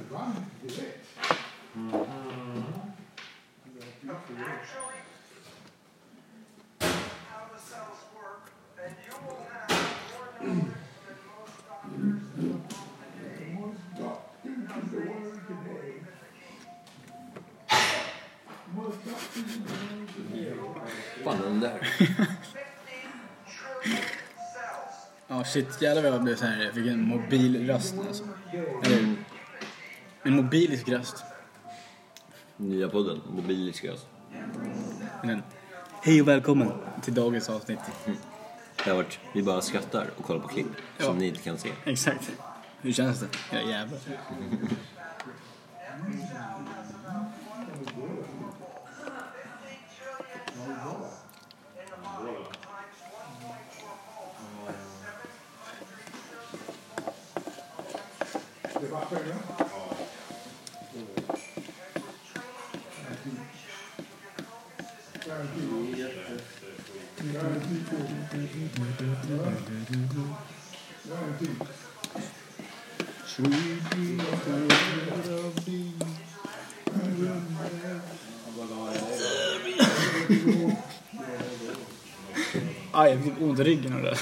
vann 0.11 0.45
direkt. 0.61 1.07
today. 15.47 16.01
Fan 21.23 21.41
den 21.41 21.59
där. 21.59 21.79
Ja 25.27 25.43
shit, 25.43 25.81
jävlar 25.81 26.03
vad 26.03 26.13
jag 26.13 26.23
blev 26.23 26.35
så 26.35 26.45
här, 26.45 26.63
jag 26.63 26.73
fick 26.73 26.87
en 26.87 27.01
mobil 27.07 27.67
röst 27.67 27.95
alltså. 28.07 28.23
Eller, 28.83 29.10
en 30.23 30.35
mobilisk 30.35 30.89
röst. 30.89 31.23
Nya 32.57 32.89
podden, 32.89 33.21
mobilisk 33.29 33.83
röst. 33.85 34.07
Men, 35.23 35.43
hej 36.03 36.21
och 36.21 36.27
välkommen 36.27 36.71
till 37.03 37.13
dagens 37.13 37.49
avsnitt. 37.49 37.79
Det 38.83 38.89
har 38.89 38.97
varit, 38.97 39.19
vi 39.33 39.43
bara 39.43 39.61
skrattar 39.61 40.07
och 40.17 40.23
kollar 40.25 40.39
på 40.39 40.47
klipp 40.47 40.67
Ja. 40.97 41.05
som 41.05 41.17
ni 41.17 41.27
inte 41.27 41.39
kan 41.41 41.57
se. 41.57 41.69
Exakt. 41.85 42.31
Hur 42.81 42.91
känns 42.93 43.19
det? 43.19 43.27
Ja, 43.51 43.69
jävlar. 43.69 43.99
Aj, 82.93 83.11
jag 83.11 83.23
fick 83.23 83.33
ont 83.41 83.59
i 83.59 83.63
ryggen 83.63 83.93
av 83.93 84.01
det. 84.01 84.17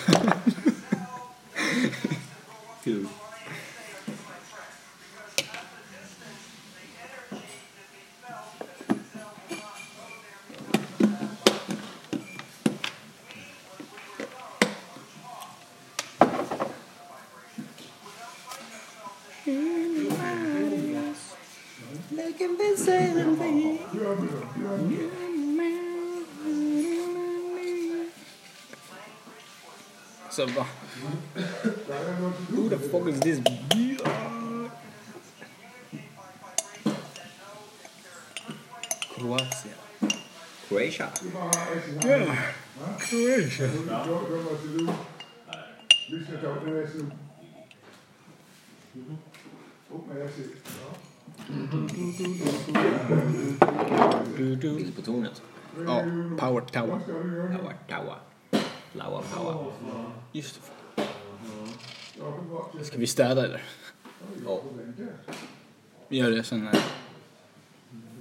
So, 24.70 24.76
who 30.46 30.54
the 32.70 32.78
fuck 32.78 33.08
is 33.08 33.20
this? 33.20 33.42
Croatia. 39.18 39.74
Croatia. 40.68 41.12
Yeah. 42.06 42.52
Croatia. 43.00 43.70
Bild 54.62 54.96
på 54.96 55.02
tornet. 55.02 55.42
Ja, 55.86 56.04
Power 56.40 56.62
Tower. 56.62 57.00
Tawa, 57.58 57.74
tawa. 57.90 58.16
Lawa, 58.94 59.22
tawa. 59.24 59.66
Just 60.32 60.62
det. 60.96 62.84
Ska 62.84 62.98
vi 62.98 63.08
städa 63.08 63.46
eller? 63.46 63.64
Ja, 64.46 64.62
Vi 66.08 66.18
gör 66.18 66.32
det 66.32 66.44
sen 66.44 66.64
när, 66.64 66.80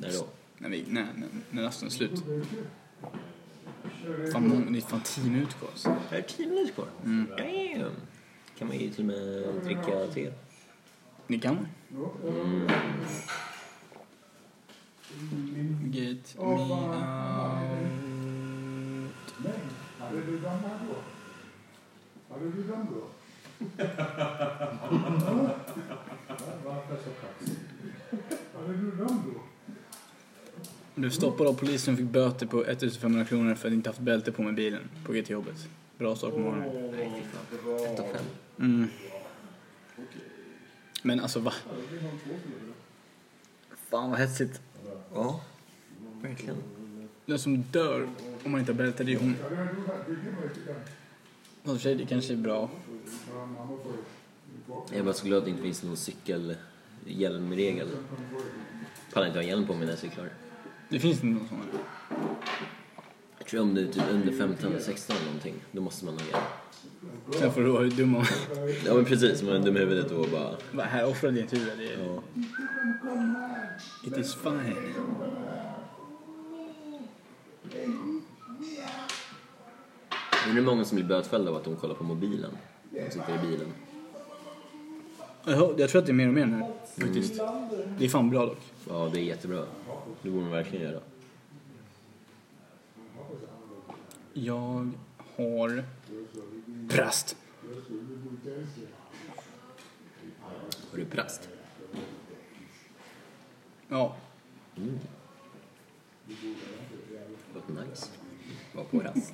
när 0.01 0.13
då? 0.13 0.27
när, 0.59 0.69
vi, 0.69 0.85
när, 0.89 1.07
när, 1.15 1.29
när 1.51 1.63
rasten 1.63 1.87
är 1.89 1.93
slut. 1.93 2.25
Fan, 4.33 4.73
det 4.73 4.79
är 4.79 4.81
fan 4.81 5.01
tio 5.05 5.25
minuter 5.31 5.53
kvar. 5.53 5.69
alltså. 5.69 5.89
Är 5.89 6.17
det 6.17 6.23
tio 6.23 6.47
minuter 6.47 6.73
kvar? 6.75 6.87
Damn! 7.05 7.91
Kan 8.59 8.69
man 8.69 8.79
ju 8.79 8.91
till 8.91 9.01
och 9.01 9.07
med 9.07 9.55
dricka 9.65 10.07
te. 10.15 10.33
Ni 11.27 11.39
kan 11.41 11.55
man. 11.55 11.69
Get 15.91 16.35
me 16.39 16.45
out. 16.45 16.69
Hade 19.99 20.21
du 20.27 20.39
dammar 20.39 20.79
då? 20.89 20.95
Hade 22.35 22.51
du 22.51 22.63
damm 22.63 22.87
då? 22.95 23.09
Hade 28.59 28.73
du 28.73 28.91
damm 28.97 29.23
då? 29.27 29.41
Du 30.95 31.11
stoppade 31.11 31.49
av 31.49 31.55
polisen 31.55 31.95
och 31.95 31.99
fick 31.99 32.09
böter 32.09 32.47
på 32.47 32.65
1500 32.65 33.25
kronor 33.25 33.55
för 33.55 33.69
att 33.69 33.75
inte 33.75 33.91
haft 33.91 34.01
bälte 34.01 34.33
på 34.33 34.43
med 34.43 34.55
bilen 34.55 34.89
på 35.05 35.13
väg 35.13 35.27
till 35.27 35.33
jobbet. 35.33 35.69
Bra 35.99 36.17
start 36.17 36.33
på 36.33 36.39
morgonen. 36.39 36.91
Nej, 36.91 37.23
fy 37.51 37.57
fan. 37.57 37.93
Ett 37.95 38.01
av 38.01 38.05
fem. 38.05 38.25
Mm. 38.59 38.89
Men 41.03 41.21
alltså 41.21 41.41
va? 41.41 41.53
Fan 43.91 44.11
vad 44.11 44.19
hetsigt. 44.19 44.61
Ja, 45.15 45.41
verkligen. 46.23 46.57
Den 47.27 47.39
som 47.39 47.63
dör 47.63 48.09
om 48.45 48.51
man 48.51 48.61
inte 48.61 48.73
har 48.73 48.77
bälte 48.77 49.05
det 49.05 49.13
är 49.13 49.19
hon. 49.19 49.37
Och 51.63 51.71
för 51.71 51.79
sig, 51.79 51.95
det 51.95 52.07
kanske 52.07 52.33
är 52.33 52.37
bra. 52.37 52.71
Jag 54.91 54.99
är 54.99 55.03
bara 55.03 55.15
så 55.15 55.27
glad 55.27 55.39
att 55.39 55.45
det 55.45 55.51
inte 55.51 55.63
finns 55.63 55.83
någon 55.83 55.97
cykelhjälmregel. 55.97 57.89
Pallar 59.13 59.27
inte 59.27 59.39
ha 59.39 59.45
hjälm 59.45 59.67
på 59.67 59.73
mig 59.73 59.83
när 59.85 59.93
jag 59.93 59.99
cyklar. 59.99 60.31
Det 60.89 61.01
finns 61.01 61.25
inte 61.25 61.41
någon 61.41 61.49
sån 61.49 61.59
här. 61.59 61.67
Jag 63.39 63.47
tror 63.47 63.61
om 63.63 63.75
du 63.75 63.89
är 63.89 63.93
typ 63.93 64.03
under 64.11 64.33
15 64.33 64.71
eller 64.71 64.81
16 64.81 65.17
eller 65.17 65.27
någonting, 65.27 65.55
då 65.73 65.83
måste 65.83 66.05
man 66.05 66.15
ha 66.15 66.21
hjälm. 66.27 66.43
Sen 67.39 67.53
får 67.53 67.61
du 67.61 67.71
vara 67.71 67.83
hur 67.83 67.91
dum 67.91 68.17
och... 68.17 68.27
Ja 68.87 68.95
men 68.95 69.05
precis, 69.05 69.43
man 69.43 69.53
är 69.53 69.61
dum 69.61 69.77
i 69.77 69.81
huvudet 69.81 70.11
och 70.11 70.29
bara... 70.33 70.57
Va, 70.73 70.83
här 70.83 71.07
offrar 71.07 71.31
ditt 71.31 71.53
huvud. 71.53 71.79
Det 71.79 71.93
är... 71.93 71.99
Ja. 72.05 72.23
It 74.07 74.19
is 74.19 74.35
fine. 74.35 74.95
Men 80.47 80.55
det 80.55 80.61
är 80.61 80.65
många 80.65 80.85
som 80.85 80.97
blir 80.97 81.07
bötfällda 81.07 81.51
av 81.51 81.57
att 81.57 81.65
de 81.65 81.77
kollar 81.77 81.95
på 81.95 82.05
mobilen. 82.05 82.51
De 82.91 83.11
sitter 83.11 83.35
i 83.35 83.39
bilen. 83.49 83.73
Jag, 85.79 85.91
tror 85.91 86.01
att 86.01 86.07
det 86.07 86.13
är 86.13 86.15
mer 86.15 86.29
och 86.29 86.35
mer 86.35 86.47
nu, 86.47 86.65
faktiskt. 87.05 87.41
Det 87.99 88.05
är 88.05 88.09
fan 88.09 88.31
bra 88.31 88.47
dock. 88.47 88.63
Ja, 88.89 89.11
det 89.13 89.21
är 89.21 89.25
jättebra. 89.25 89.65
Det 90.23 90.31
borde 90.31 90.43
man 90.43 90.53
verkligen 90.53 90.85
göra. 90.85 91.01
Jag 94.33 94.91
har 95.37 95.85
präst. 96.89 97.37
Har 100.91 100.99
du 100.99 101.05
prast? 101.05 101.49
Ja. 103.89 104.17
Vad 104.75 104.99
nice. 107.73 108.11
Var 108.73 108.85
på 108.85 108.99
rast. 109.01 109.33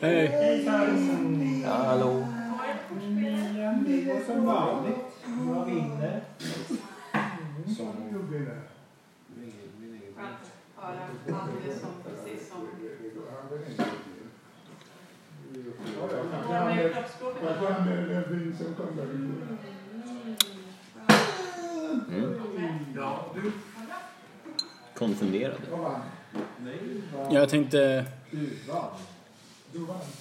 Hej! 0.00 0.66
Hallå. 1.66 2.26
Som 4.26 4.46
vanligt. 4.46 4.96
Jag 5.46 5.64
vinner. 5.66 6.22
Höra 10.86 11.40
alldeles 11.40 11.80
som, 11.80 11.90
precis 12.04 12.48
som 12.48 12.68
Kanske 17.40 17.72
han 17.72 17.88
är 17.88 18.08
den 18.08 18.24
fin 18.24 18.56
som 18.58 18.74
kommer. 18.74 19.06
Konfunderad. 24.94 25.60
Jag 27.30 27.48
tänkte... 27.48 28.06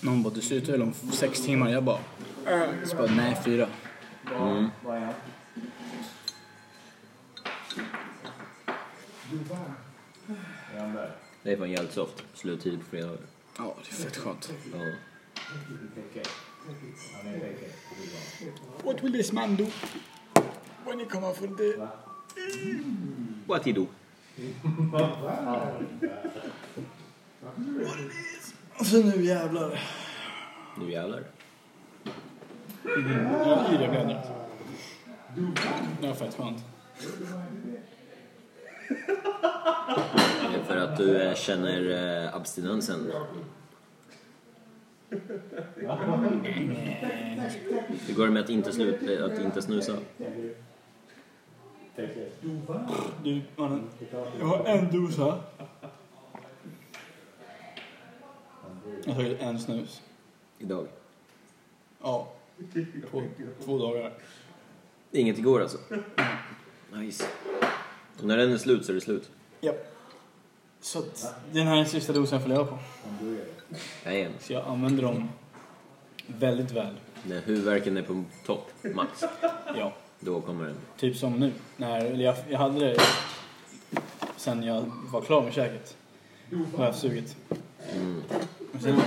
Någon 0.02 0.24
bara, 0.24 0.34
du 0.34 0.42
slutar 0.42 0.72
väl 0.72 0.82
om 0.82 0.94
sex 0.94 1.42
timmar? 1.42 1.70
Jag 1.70 1.84
bara... 1.84 2.00
Så 2.86 2.96
bara, 2.96 3.12
nej, 3.12 3.42
fyra. 3.46 3.68
Mm. 4.40 4.70
Det 11.44 11.52
är 11.52 11.58
fan 11.58 11.72
jävligt 11.72 11.94
soft. 11.94 12.24
Sluttid 12.34 12.80
på 12.80 12.86
fredagar. 12.86 13.18
Ja, 13.58 13.76
det 13.84 13.90
är 13.90 13.96
fett 13.96 14.18
skönt. 14.18 14.54
Ja. 14.74 14.80
What 18.84 19.04
will 19.04 19.14
this 19.14 19.32
man 19.32 19.56
do? 19.56 19.66
When 20.86 21.00
he 21.00 21.06
come 21.06 21.28
out 21.28 21.38
from 21.38 21.58
the... 21.58 21.88
What 23.46 23.68
you 23.68 23.76
do? 23.76 23.88
Alltså 28.74 28.98
nu 28.98 29.24
jävlar. 29.26 29.80
Nu 30.78 30.92
jävlar. 30.92 31.24
Ja, 32.84 33.74
i 33.74 33.78
det 33.78 33.88
blev 33.88 34.08
det. 34.08 34.24
Det 36.02 36.08
var 36.08 36.16
fett 36.16 36.36
skönt. 36.36 36.64
För 40.68 40.78
att 40.78 40.98
du 40.98 41.22
eh, 41.22 41.36
känner 41.36 41.90
eh, 42.26 42.36
abstinensen? 42.36 43.12
Hur 48.08 48.16
går 48.16 48.26
det 48.26 48.32
med 48.32 48.44
att 48.44 48.50
inte, 48.50 48.72
slut, 48.72 49.10
eh, 49.10 49.26
att 49.26 49.40
inte 49.40 49.62
snusa? 49.62 49.98
Du, 53.24 53.42
mannen. 53.56 53.90
Jag 54.40 54.46
har 54.46 54.66
en 54.66 54.92
dosa. 54.92 55.40
Jag 59.06 59.14
har 59.14 59.24
tagit 59.24 59.42
en 59.42 59.60
snus. 59.60 60.02
Idag? 60.60 60.88
Ja. 62.02 62.28
På 63.12 63.24
två 63.66 63.78
dagar. 63.78 64.14
Inget 65.12 65.38
igår 65.38 65.62
alltså? 65.62 65.78
Nice. 66.94 67.26
Och 68.20 68.24
när 68.24 68.38
den 68.38 68.52
är 68.54 68.58
slut 68.58 68.86
så 68.86 68.92
är 68.92 68.94
det 68.94 69.02
slut? 69.02 69.30
Japp. 69.62 69.92
Så 70.82 71.00
att 71.00 71.36
den 71.52 71.68
här 71.68 71.78
är 71.82 71.86
sista 71.86 72.14
dosen 72.14 72.36
jag 72.36 72.42
får 72.42 72.50
leva 72.50 72.66
på. 72.66 72.78
Jajamän. 74.06 74.38
Så 74.40 74.54
jag 74.54 74.68
använder 74.68 75.04
dem 75.04 75.30
väldigt 76.28 76.72
väl. 76.72 76.94
När 77.24 77.42
huvudvärken 77.42 77.98
är 77.98 78.02
på 78.02 78.24
topp, 78.46 78.72
max, 78.96 79.24
Ja. 79.78 79.94
då 80.20 80.42
kommer 80.42 80.66
den. 80.66 80.76
Typ 80.98 81.18
som 81.18 81.40
nu. 81.40 81.52
När, 81.78 82.06
eller 82.06 82.26
jag, 82.26 82.36
jag 82.50 82.60
hade 82.60 82.80
det 82.80 82.98
sen 84.38 84.64
jag 84.64 84.92
var 85.12 85.22
klar 85.22 85.44
med 85.44 85.54
käket. 85.54 85.98
Har 86.78 86.86
jag 86.86 86.96
sugit. 86.96 87.36
Sen 88.82 89.02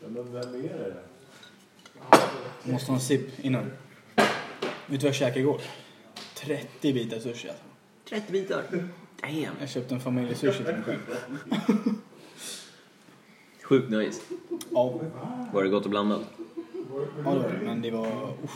Men 0.00 0.32
vem 0.32 0.54
är 0.54 0.94
det? 2.62 2.70
måste 2.72 2.90
ha 2.90 2.94
en 2.94 3.00
sipp 3.00 3.44
innan. 3.44 3.64
Vet 4.16 4.20
du 4.86 4.96
vad 4.96 5.02
jag 5.04 5.14
käkade 5.14 5.40
igår? 5.40 5.60
30 6.34 6.92
bitar 6.92 7.18
sushi 7.18 7.48
alltså. 7.48 7.64
30 8.08 8.32
bitar. 8.32 8.62
Damn. 9.20 9.56
Jag 9.60 9.68
köpte 9.68 9.94
en 9.94 10.00
familjesushi 10.00 10.64
till 10.64 10.74
mig 10.74 10.82
själv. 10.84 10.98
Sjukt 13.62 13.90
nice. 13.90 14.20
Ja, 14.72 15.00
Var 15.52 15.62
det 15.62 15.68
gott 15.68 15.84
och 15.84 15.90
blandat? 15.90 16.20
ja 17.24 17.30
det 17.30 17.38
var 17.38 17.48
det. 17.52 17.64
Men 17.64 17.82
det 17.82 17.90
var... 17.90 18.06
Usch. 18.44 18.50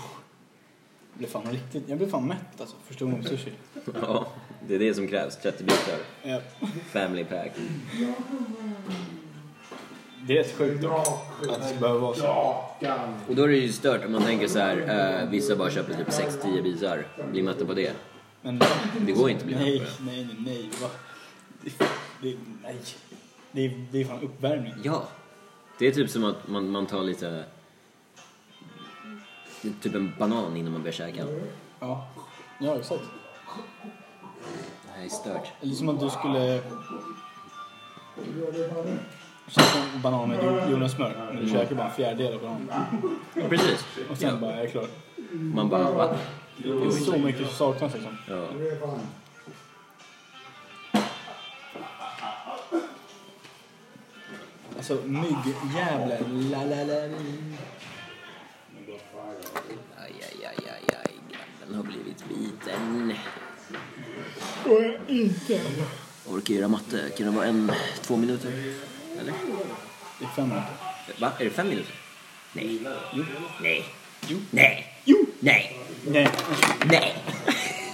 Jag 1.12 1.18
blev 1.18 1.28
fan 1.28 1.53
riktigt... 1.53 1.88
Jag 1.88 1.98
blev 1.98 2.11
fan 2.11 2.26
mätt 2.26 2.61
alltså. 2.61 2.76
Första 2.86 3.05
gången 3.05 3.22
på 3.22 3.28
sushi. 3.28 3.53
Ja, 4.03 4.26
det 4.68 4.74
är 4.74 4.78
det 4.78 4.94
som 4.94 5.09
krävs. 5.09 5.36
30 5.42 5.64
bitar. 5.64 5.98
Ja. 6.22 6.40
Family 6.92 7.24
pack. 7.24 7.51
Det 10.26 10.38
är 10.38 10.42
rätt 10.42 10.57
sjukt 10.57 10.82
dock. 10.82 11.07
Att 11.51 11.61
det 11.62 11.68
ska 11.68 11.78
behöva 11.80 12.01
vara 12.01 12.14
så. 12.14 12.64
Och 13.28 13.36
då 13.36 13.42
är 13.42 13.48
det 13.48 13.57
ju 13.57 13.72
stört 13.72 14.05
om 14.05 14.12
man 14.12 14.22
tänker 14.22 14.48
så 14.48 14.59
här, 14.59 15.20
eh, 15.22 15.30
vissa 15.30 15.57
bara 15.57 15.70
köper 15.70 15.94
typ 15.94 16.09
6-10 16.09 16.62
bitar, 16.62 17.07
blir 17.32 17.42
mätta 17.42 17.64
på 17.64 17.74
det. 17.74 17.92
Men 18.43 18.59
Det 19.07 19.12
går 19.12 19.30
inte 19.30 19.41
att 19.41 19.47
bli 19.47 19.57
nej, 19.57 19.78
det. 19.78 20.05
nej, 20.05 20.24
nej, 20.24 20.36
nej. 20.38 20.70
Va? 20.82 20.88
Det, 21.62 21.70
det, 22.22 22.36
nej. 22.62 22.76
Det, 23.53 23.64
är- 23.66 23.86
det 23.93 24.01
är 24.01 24.05
fan 24.05 24.22
uppvärmning. 24.22 24.74
Ja. 24.84 25.03
Det 25.78 25.86
är 25.86 25.93
typ 25.93 26.11
som 26.11 26.24
att 26.24 26.49
man, 26.49 26.70
man 26.70 26.86
tar 26.86 27.03
lite... 27.03 27.45
Typ 29.82 29.95
en 29.95 30.12
banan 30.18 30.57
innan 30.57 30.72
man 30.72 30.82
börjar 30.82 30.93
käka. 30.93 31.24
Det 31.24 31.43
Ja, 31.80 32.09
ja 32.61 32.76
exakt. 32.76 33.03
här 34.95 35.05
är 35.05 35.09
stört. 35.09 35.49
Eller 35.61 35.74
som 35.74 35.88
att 35.88 36.01
du 36.01 36.11
skulle... 36.11 36.62
Käka 39.49 39.78
en 39.95 40.03
banan 40.03 40.28
med 40.28 40.45
jord- 40.45 40.70
jordnötssmör. 40.70 41.30
Men 41.34 41.45
du 41.45 41.51
käkar 41.51 41.74
bara 41.74 41.86
en 41.88 41.95
fjärdedel 41.95 42.34
av 42.34 42.41
bananen. 42.41 43.11
Precis. 43.49 43.84
Och 44.11 44.16
sen 44.16 44.28
Ja. 44.34 44.36
bara, 44.41 44.53
är 44.53 44.61
jag 44.62 44.70
klar. 44.70 44.86
Man 45.32 45.68
bara, 45.68 45.91
va? 45.91 46.16
Det 46.62 46.68
är 46.68 46.90
så 46.90 47.18
mycket 47.18 47.46
som 47.46 47.56
saknas 47.56 47.94
liksom. 47.94 48.16
Ja. 48.28 48.48
Alltså 54.76 54.94
myggjävlar. 55.04 56.18
La, 56.50 56.64
la, 56.64 56.84
la. 56.84 56.94
Aj, 59.96 60.14
aj, 60.22 60.44
aj, 60.44 60.56
aj, 60.68 60.96
aj. 60.96 61.11
Grabben 61.70 61.74
har 61.74 61.82
blivit 61.82 62.24
biten. 62.28 63.14
Inte. 65.08 65.61
Orkar 66.26 66.54
göra 66.54 66.68
matte. 66.68 67.11
Kan 67.16 67.26
det 67.26 67.32
vara 67.32 67.46
en, 67.46 67.72
två 68.02 68.16
minuter? 68.16 68.50
Eller? 69.20 69.32
Det 70.18 70.24
är 70.24 70.28
fem 70.28 70.48
minuter. 70.48 70.74
Va? 71.20 71.32
Är 71.38 71.44
det 71.44 71.50
fem 71.50 71.68
minuter? 71.68 71.94
Nej. 72.52 72.80
Jo. 73.14 73.24
Nej. 73.62 73.84
Jo. 74.28 74.38
Nej. 74.50 74.89
Nej. 75.41 75.78
Nej. 76.07 76.28
Nej. 76.84 77.16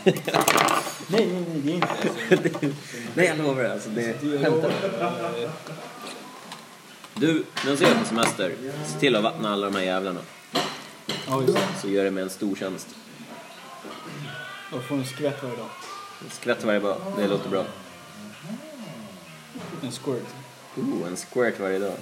Nej, 0.05 1.27
nej, 1.27 1.27
nej, 1.31 1.61
det 1.65 1.71
är 1.71 1.75
inte 1.75 2.59
det. 2.59 2.75
Nej, 3.15 3.27
jag 3.27 3.39
lovar. 3.39 3.65
Alltså, 3.65 3.91
det 3.91 4.03
är 4.03 4.43
skämtar. 4.45 4.73
Du, 7.15 7.45
nästa 7.67 7.85
gång 7.85 7.99
på 7.99 8.05
semester, 8.05 8.55
se 8.87 8.99
till 8.99 9.17
att 9.17 9.23
vattna 9.23 9.53
alla 9.53 9.67
de 9.71 9.77
här 9.77 9.85
jävlarna. 9.85 10.21
Ja, 11.27 11.43
just 11.43 11.55
det. 11.55 11.61
Så 11.81 11.89
gör 11.89 12.05
det 12.05 12.11
med 12.11 12.23
en 12.23 12.31
stor 12.31 12.57
tjänst. 12.57 12.89
Jag 14.73 14.85
får 14.85 14.97
en 14.97 15.05
skvätt 15.05 15.43
varje 15.43 15.57
dag. 15.57 15.69
Skvätt 16.31 16.65
varje 16.65 16.81
dag, 16.81 16.97
det 17.19 17.29
låter 17.29 17.51
bra. 17.51 17.65
En 19.83 19.93
squirt. 19.93 20.27
Ooh, 20.77 21.09
en 21.09 21.17
squirt 21.17 21.61
varje 21.61 21.79
dag. 21.79 21.95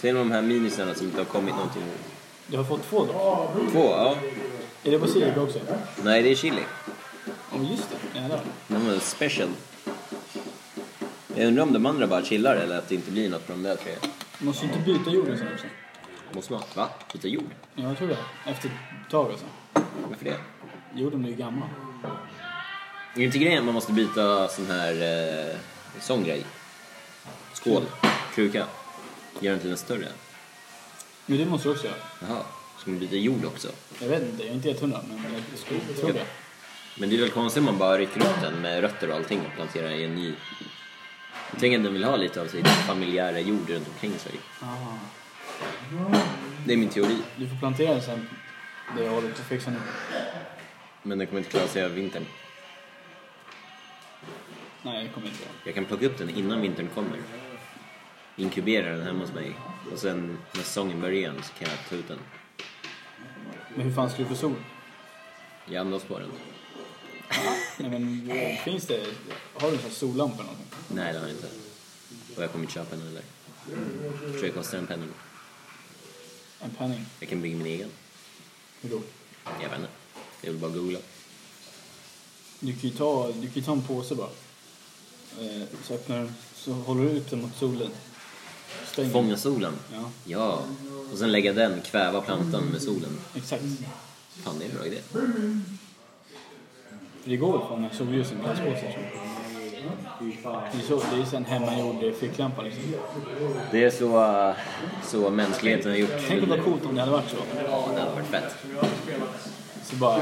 Sen 0.00 0.14
de 0.14 0.30
här 0.30 0.42
minisarna 0.42 0.94
som 0.94 1.06
inte 1.06 1.18
har 1.18 1.24
kommit 1.24 1.54
någonting. 1.54 1.82
Du 2.50 2.56
har 2.56 2.64
fått 2.64 2.82
två 2.82 3.04
då? 3.06 3.12
Två, 3.72 3.84
ja. 3.84 4.16
Är 4.84 4.90
det 4.90 4.98
basilika 4.98 5.42
också? 5.42 5.58
Nej, 6.04 6.22
det 6.22 6.30
är 6.30 6.34
chili. 6.34 6.62
Ja, 7.52 7.58
just 7.70 7.88
det. 7.90 8.20
Jävlar. 8.20 8.40
De 8.68 8.88
är 8.88 8.98
special. 8.98 9.48
Jag 11.34 11.46
undrar 11.46 11.62
om 11.62 11.72
de 11.72 11.86
andra 11.86 12.06
bara 12.06 12.22
chillar 12.22 12.56
eller 12.56 12.78
att 12.78 12.88
det 12.88 12.94
inte 12.94 13.10
blir 13.10 13.30
något 13.30 13.46
på 13.46 13.52
de 13.52 13.62
där 13.62 13.76
tre. 13.76 13.92
Måste 14.38 14.66
du 14.66 14.72
inte 14.72 14.84
byta 14.84 15.10
jorden 15.10 15.38
sen 15.38 15.48
också? 15.54 15.66
Måste 16.32 16.52
man? 16.52 16.62
Va? 16.74 16.88
Byta 17.12 17.28
jord? 17.28 17.50
Ja, 17.74 17.82
jag 17.82 17.98
tror 17.98 18.08
det. 18.08 18.18
Efter 18.46 18.68
ett 18.68 19.10
tag 19.10 19.30
alltså. 19.30 19.46
Varför 20.08 20.24
det? 20.24 20.36
Jorden 20.94 21.22
blir 21.22 21.30
ju 21.30 21.36
gammal. 21.36 21.68
Är 23.16 23.20
inte 23.20 23.38
grejen 23.38 23.58
att 23.58 23.64
man 23.64 23.74
måste 23.74 23.92
byta 23.92 24.48
sån 24.48 24.66
här 24.66 24.92
eh, 24.92 25.56
sån 26.00 26.24
grej? 26.24 26.44
Skål, 27.52 27.82
kruka. 28.34 28.66
Gör 29.40 29.52
den 29.52 29.60
till 29.60 29.70
en 29.70 29.76
större. 29.76 30.06
Men 31.30 31.38
det 31.38 31.46
måste 31.46 31.68
du 31.68 31.72
också 31.72 31.86
göra. 31.86 31.96
Jaha, 32.20 32.42
ska 32.78 32.90
man 32.90 33.00
byta 33.00 33.16
jord 33.16 33.44
också? 33.44 33.68
Jag 34.00 34.08
vet 34.08 34.22
inte, 34.22 34.42
jag 34.42 34.50
är 34.50 34.54
inte 34.54 34.68
helt 34.68 34.80
hundra, 34.80 35.00
men 35.08 35.34
jag 35.50 35.58
skulle 35.58 35.80
tro 35.80 36.12
det. 36.12 36.26
Men 36.98 37.10
det 37.10 37.16
är 37.16 37.20
väl 37.20 37.30
konstigt 37.30 37.58
om 37.60 37.64
man 37.64 37.78
bara 37.78 37.98
rycker 37.98 38.20
upp 38.20 38.40
den 38.42 38.62
med 38.62 38.80
rötter 38.80 39.10
och 39.10 39.16
allting 39.16 39.40
och 39.40 39.52
planterar 39.56 39.90
i 39.90 40.04
en 40.04 40.14
ny. 40.14 40.34
Jag 41.50 41.60
tänker 41.60 41.78
att 41.78 41.84
den 41.84 41.92
vill 41.92 42.04
ha 42.04 42.16
lite 42.16 42.40
av 42.40 42.46
sitt 42.46 42.66
familjära 42.66 43.40
jord 43.40 43.70
runt 43.70 43.88
omkring 43.88 44.18
sig. 44.18 44.32
Ah. 44.60 44.66
Det 46.66 46.72
är 46.72 46.76
min 46.76 46.88
teori. 46.88 47.16
Du 47.36 47.48
får 47.48 47.56
plantera 47.56 47.92
den 47.92 48.02
sen. 48.02 48.28
Det 48.96 49.04
jag 49.04 49.10
håller 49.10 49.28
på 49.28 49.40
att 49.40 49.48
fixa 49.48 49.70
nu. 49.70 49.78
Men 51.02 51.18
den 51.18 51.26
kommer 51.26 51.38
inte 51.38 51.50
klara 51.50 51.68
sig 51.68 51.82
över 51.82 51.94
vintern. 51.94 52.26
Nej, 54.82 55.04
det 55.04 55.10
kommer 55.10 55.26
inte 55.26 55.42
göra. 55.42 55.52
Jag 55.64 55.74
kan 55.74 55.84
plocka 55.84 56.06
upp 56.06 56.18
den 56.18 56.30
innan 56.30 56.60
vintern 56.60 56.88
kommer. 56.94 57.18
Inkubera 58.40 58.96
den 58.96 59.06
hemma 59.06 59.20
hos 59.20 59.32
mig. 59.32 59.56
Och 59.92 59.98
sen 59.98 60.38
när 60.52 60.62
säsongen 60.62 61.00
börjar 61.00 61.14
igen 61.14 61.42
så 61.42 61.52
kan 61.52 61.68
jag 61.68 61.78
ta 61.88 61.94
ut 61.94 62.08
den. 62.08 62.18
Men 63.74 63.86
hur 63.86 63.94
fan 63.94 64.10
ska 64.10 64.22
du 64.22 64.28
få 64.28 64.34
sol? 64.34 64.54
Jag 65.66 65.80
andas 65.80 66.02
på 66.02 66.18
den. 66.18 66.30
Nej, 67.78 67.90
men 67.90 68.30
finns 68.64 68.86
det... 68.86 69.06
Har 69.54 69.70
du 69.70 69.76
en 69.76 69.82
sån 69.82 69.90
sollampa 69.90 70.34
eller 70.34 70.44
någonting? 70.44 70.78
Nej, 70.88 71.12
det 71.12 71.18
har 71.18 71.26
jag 71.26 71.36
inte. 71.36 71.48
Och 72.36 72.42
jag 72.42 72.52
kommer 72.52 72.64
inte 72.64 72.74
köpa 72.74 72.96
den 72.96 73.06
heller. 73.06 73.22
Jag 74.22 74.32
tror 74.32 74.42
det 74.42 74.50
kostar 74.50 74.78
en 74.78 74.86
penning. 74.86 75.08
En 76.60 76.70
penning? 76.70 77.06
Jag 77.20 77.28
kan 77.28 77.42
bygga 77.42 77.56
min 77.56 77.66
egen. 77.66 77.90
Hur 78.80 78.90
då? 78.90 79.00
Jag 79.44 79.68
vet 79.68 79.78
inte. 79.78 79.90
Jag 80.40 80.50
vill 80.50 80.60
bara 80.60 80.70
googla. 80.70 80.98
Du 82.60 82.72
kan 82.72 82.90
ju 82.90 82.90
ta, 82.90 83.26
du 83.26 83.46
kan 83.46 83.54
ju 83.54 83.62
ta 83.62 83.72
en 83.72 83.82
påse 83.82 84.14
bara. 84.14 84.30
Eh, 85.40 85.62
så 85.82 85.94
öppnar 85.94 86.22
du, 86.22 86.28
så 86.54 86.72
håller 86.72 87.04
du 87.04 87.10
ut 87.10 87.30
den 87.30 87.40
mot 87.40 87.56
solen. 87.56 87.90
Stänger. 88.92 89.10
Fånga 89.10 89.36
solen. 89.36 89.72
Ja, 89.92 90.10
Ja. 90.24 90.58
Och 91.12 91.18
sen 91.18 91.32
lägga 91.32 91.52
den, 91.52 91.80
kväva 91.80 92.20
plantan 92.20 92.62
med 92.64 92.82
solen. 92.82 93.18
exakt. 93.36 93.62
Fan, 94.44 94.54
det 94.58 94.64
är 94.64 94.68
en 94.68 94.76
bra 94.76 94.86
idé. 94.86 94.96
För 97.22 97.30
det 97.30 97.36
går 97.36 97.62
att 97.62 97.68
fånga 97.68 97.90
solljus 97.90 98.32
i 98.32 98.34
jag. 98.44 98.52
Det 100.72 100.78
är, 100.78 100.82
så, 100.88 101.02
det 101.14 101.36
är 101.36 101.36
en 101.36 101.44
hemmagjord 101.44 102.14
ficklampa 102.20 102.62
liksom. 102.62 102.82
Det 103.70 103.84
är 103.84 103.90
så, 103.90 104.54
så 105.04 105.30
mänskligheten 105.30 105.90
har 105.90 105.98
gjort. 105.98 106.10
Tänk 106.28 106.48
vad 106.48 106.64
coolt 106.64 106.86
om 106.86 106.94
det 106.94 107.00
hade 107.00 107.12
varit 107.12 107.30
så. 107.30 107.36
Ja, 107.70 107.88
det 107.94 108.00
hade 108.00 108.12
varit 108.14 108.26
fett. 108.26 108.54
Så 109.84 109.96
bara 109.96 110.20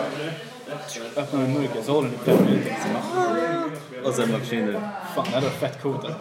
öppnar 1.16 1.46
du 1.46 1.48
mörkret 1.48 1.84
så 1.84 1.92
håller 1.92 2.10
du 2.10 2.16
fem 2.16 2.44
minuter. 2.44 2.76
Och 4.04 4.14
sen 4.14 4.30
bara 4.30 4.40
försvinner 4.40 4.72
det. 4.72 4.90
fan, 5.14 5.24
det 5.24 5.30
hade 5.30 5.46
varit 5.46 5.58
fett 5.58 5.82
coolt 5.82 6.04
alltså. 6.04 6.18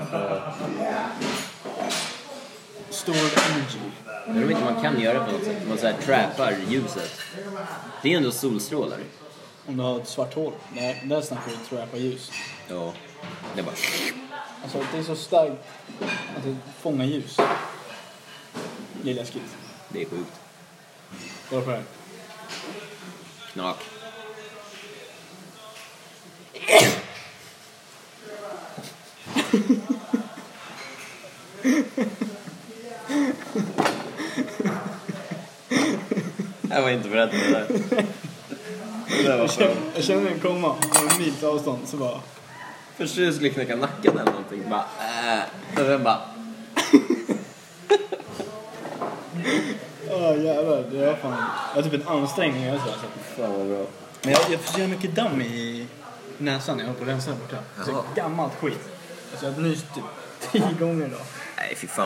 Stored 3.08 3.20
energy. 3.20 3.80
Jag 4.28 4.34
vet 4.34 4.42
inte 4.50 4.56
om 4.56 4.74
man 4.74 4.84
kan 4.84 5.02
göra 5.02 5.26
på 5.26 5.32
något 5.32 5.44
sätt. 5.44 5.68
Man 5.68 5.78
så 5.78 5.88
här 5.88 5.94
trappar 5.94 6.56
ljuset. 6.68 7.20
Det 8.02 8.14
är 8.14 8.18
ändå 8.18 8.32
solstrålar. 8.32 9.00
Om 9.68 9.78
du 9.78 9.84
har 9.84 10.00
ett 10.00 10.08
svart 10.08 10.34
hål. 10.34 10.54
Där, 10.76 11.02
där 11.04 11.22
snackar 11.22 11.52
jag 11.70 11.92
på 11.92 11.98
ljus. 11.98 12.32
Ja. 12.68 12.94
Det 13.56 13.62
är 13.62 13.66
bara... 13.66 13.76
Alltså 14.64 14.84
det 14.92 14.98
är 14.98 15.04
så 15.04 15.16
starkt 15.16 15.64
att 16.38 16.44
det 16.44 16.58
fångar 16.82 17.06
ljus. 17.06 17.38
Det 19.02 19.12
är 19.12 19.16
läskigt. 19.16 19.58
Det 19.90 20.02
är 20.02 20.06
sjukt. 20.06 20.40
Kolla 21.50 21.62
på 21.62 21.70
det 21.70 21.76
här. 21.76 21.84
Knak. 23.54 23.78
Var 36.88 36.94
inte 36.94 37.10
beredd 37.10 37.30
på 37.30 37.36
det 37.36 37.52
där. 37.52 37.66
Det 39.10 39.24
där 39.24 39.38
var 39.38 39.44
Jag 39.44 39.52
känner, 39.52 39.76
jag 39.96 40.04
känner 40.04 40.30
den 40.30 40.40
komma 40.40 40.76
på 40.80 41.10
en 41.12 41.18
mils 41.20 41.44
avstånd 41.44 41.80
så 41.86 41.98
bara... 41.98 42.20
Först 42.98 43.18
jag 43.18 43.34
skulle 43.34 43.50
knäcka 43.50 43.76
nacken 43.76 44.18
eller 44.18 44.32
någonting. 44.32 44.64
Bara 44.70 44.80
äh. 44.80 45.80
Och 45.82 45.86
sen 45.88 46.04
bara... 46.04 46.22
Åh 50.10 50.44
jävlar, 50.44 50.84
det 50.92 51.06
var 51.06 51.16
fan... 51.16 51.44
Jag 51.76 51.84
har 51.84 51.90
typ 51.90 52.02
en 52.02 52.08
ansträngning 52.08 52.64
i 52.64 52.70
ögat 52.70 52.82
alltså. 52.82 53.08
Fan 53.38 53.54
vad 53.58 53.68
bra. 53.68 53.86
Men 54.22 54.32
jag, 54.32 54.42
jag 54.52 54.60
får 54.60 54.74
så 54.74 54.80
jävla 54.80 54.96
mycket 54.96 55.16
damm 55.16 55.42
i 55.42 55.88
näsan 56.38 56.78
när 56.78 56.84
jag 56.84 56.88
håller 56.88 57.00
på 57.00 57.06
att 57.06 57.16
rensa 57.16 57.32
här 57.32 57.38
borta. 57.38 57.58
Så 57.86 57.92
Jaha. 57.92 58.04
gammalt 58.16 58.56
skit. 58.56 58.90
Alltså 59.32 59.46
jag 59.46 59.54
har 59.54 59.62
nyst 59.62 59.86
typ 59.96 60.04
tio 60.52 60.74
gånger 60.80 61.06
idag. 61.08 61.22
Nej 61.58 61.76
fy 61.78 61.88
fan 61.88 62.06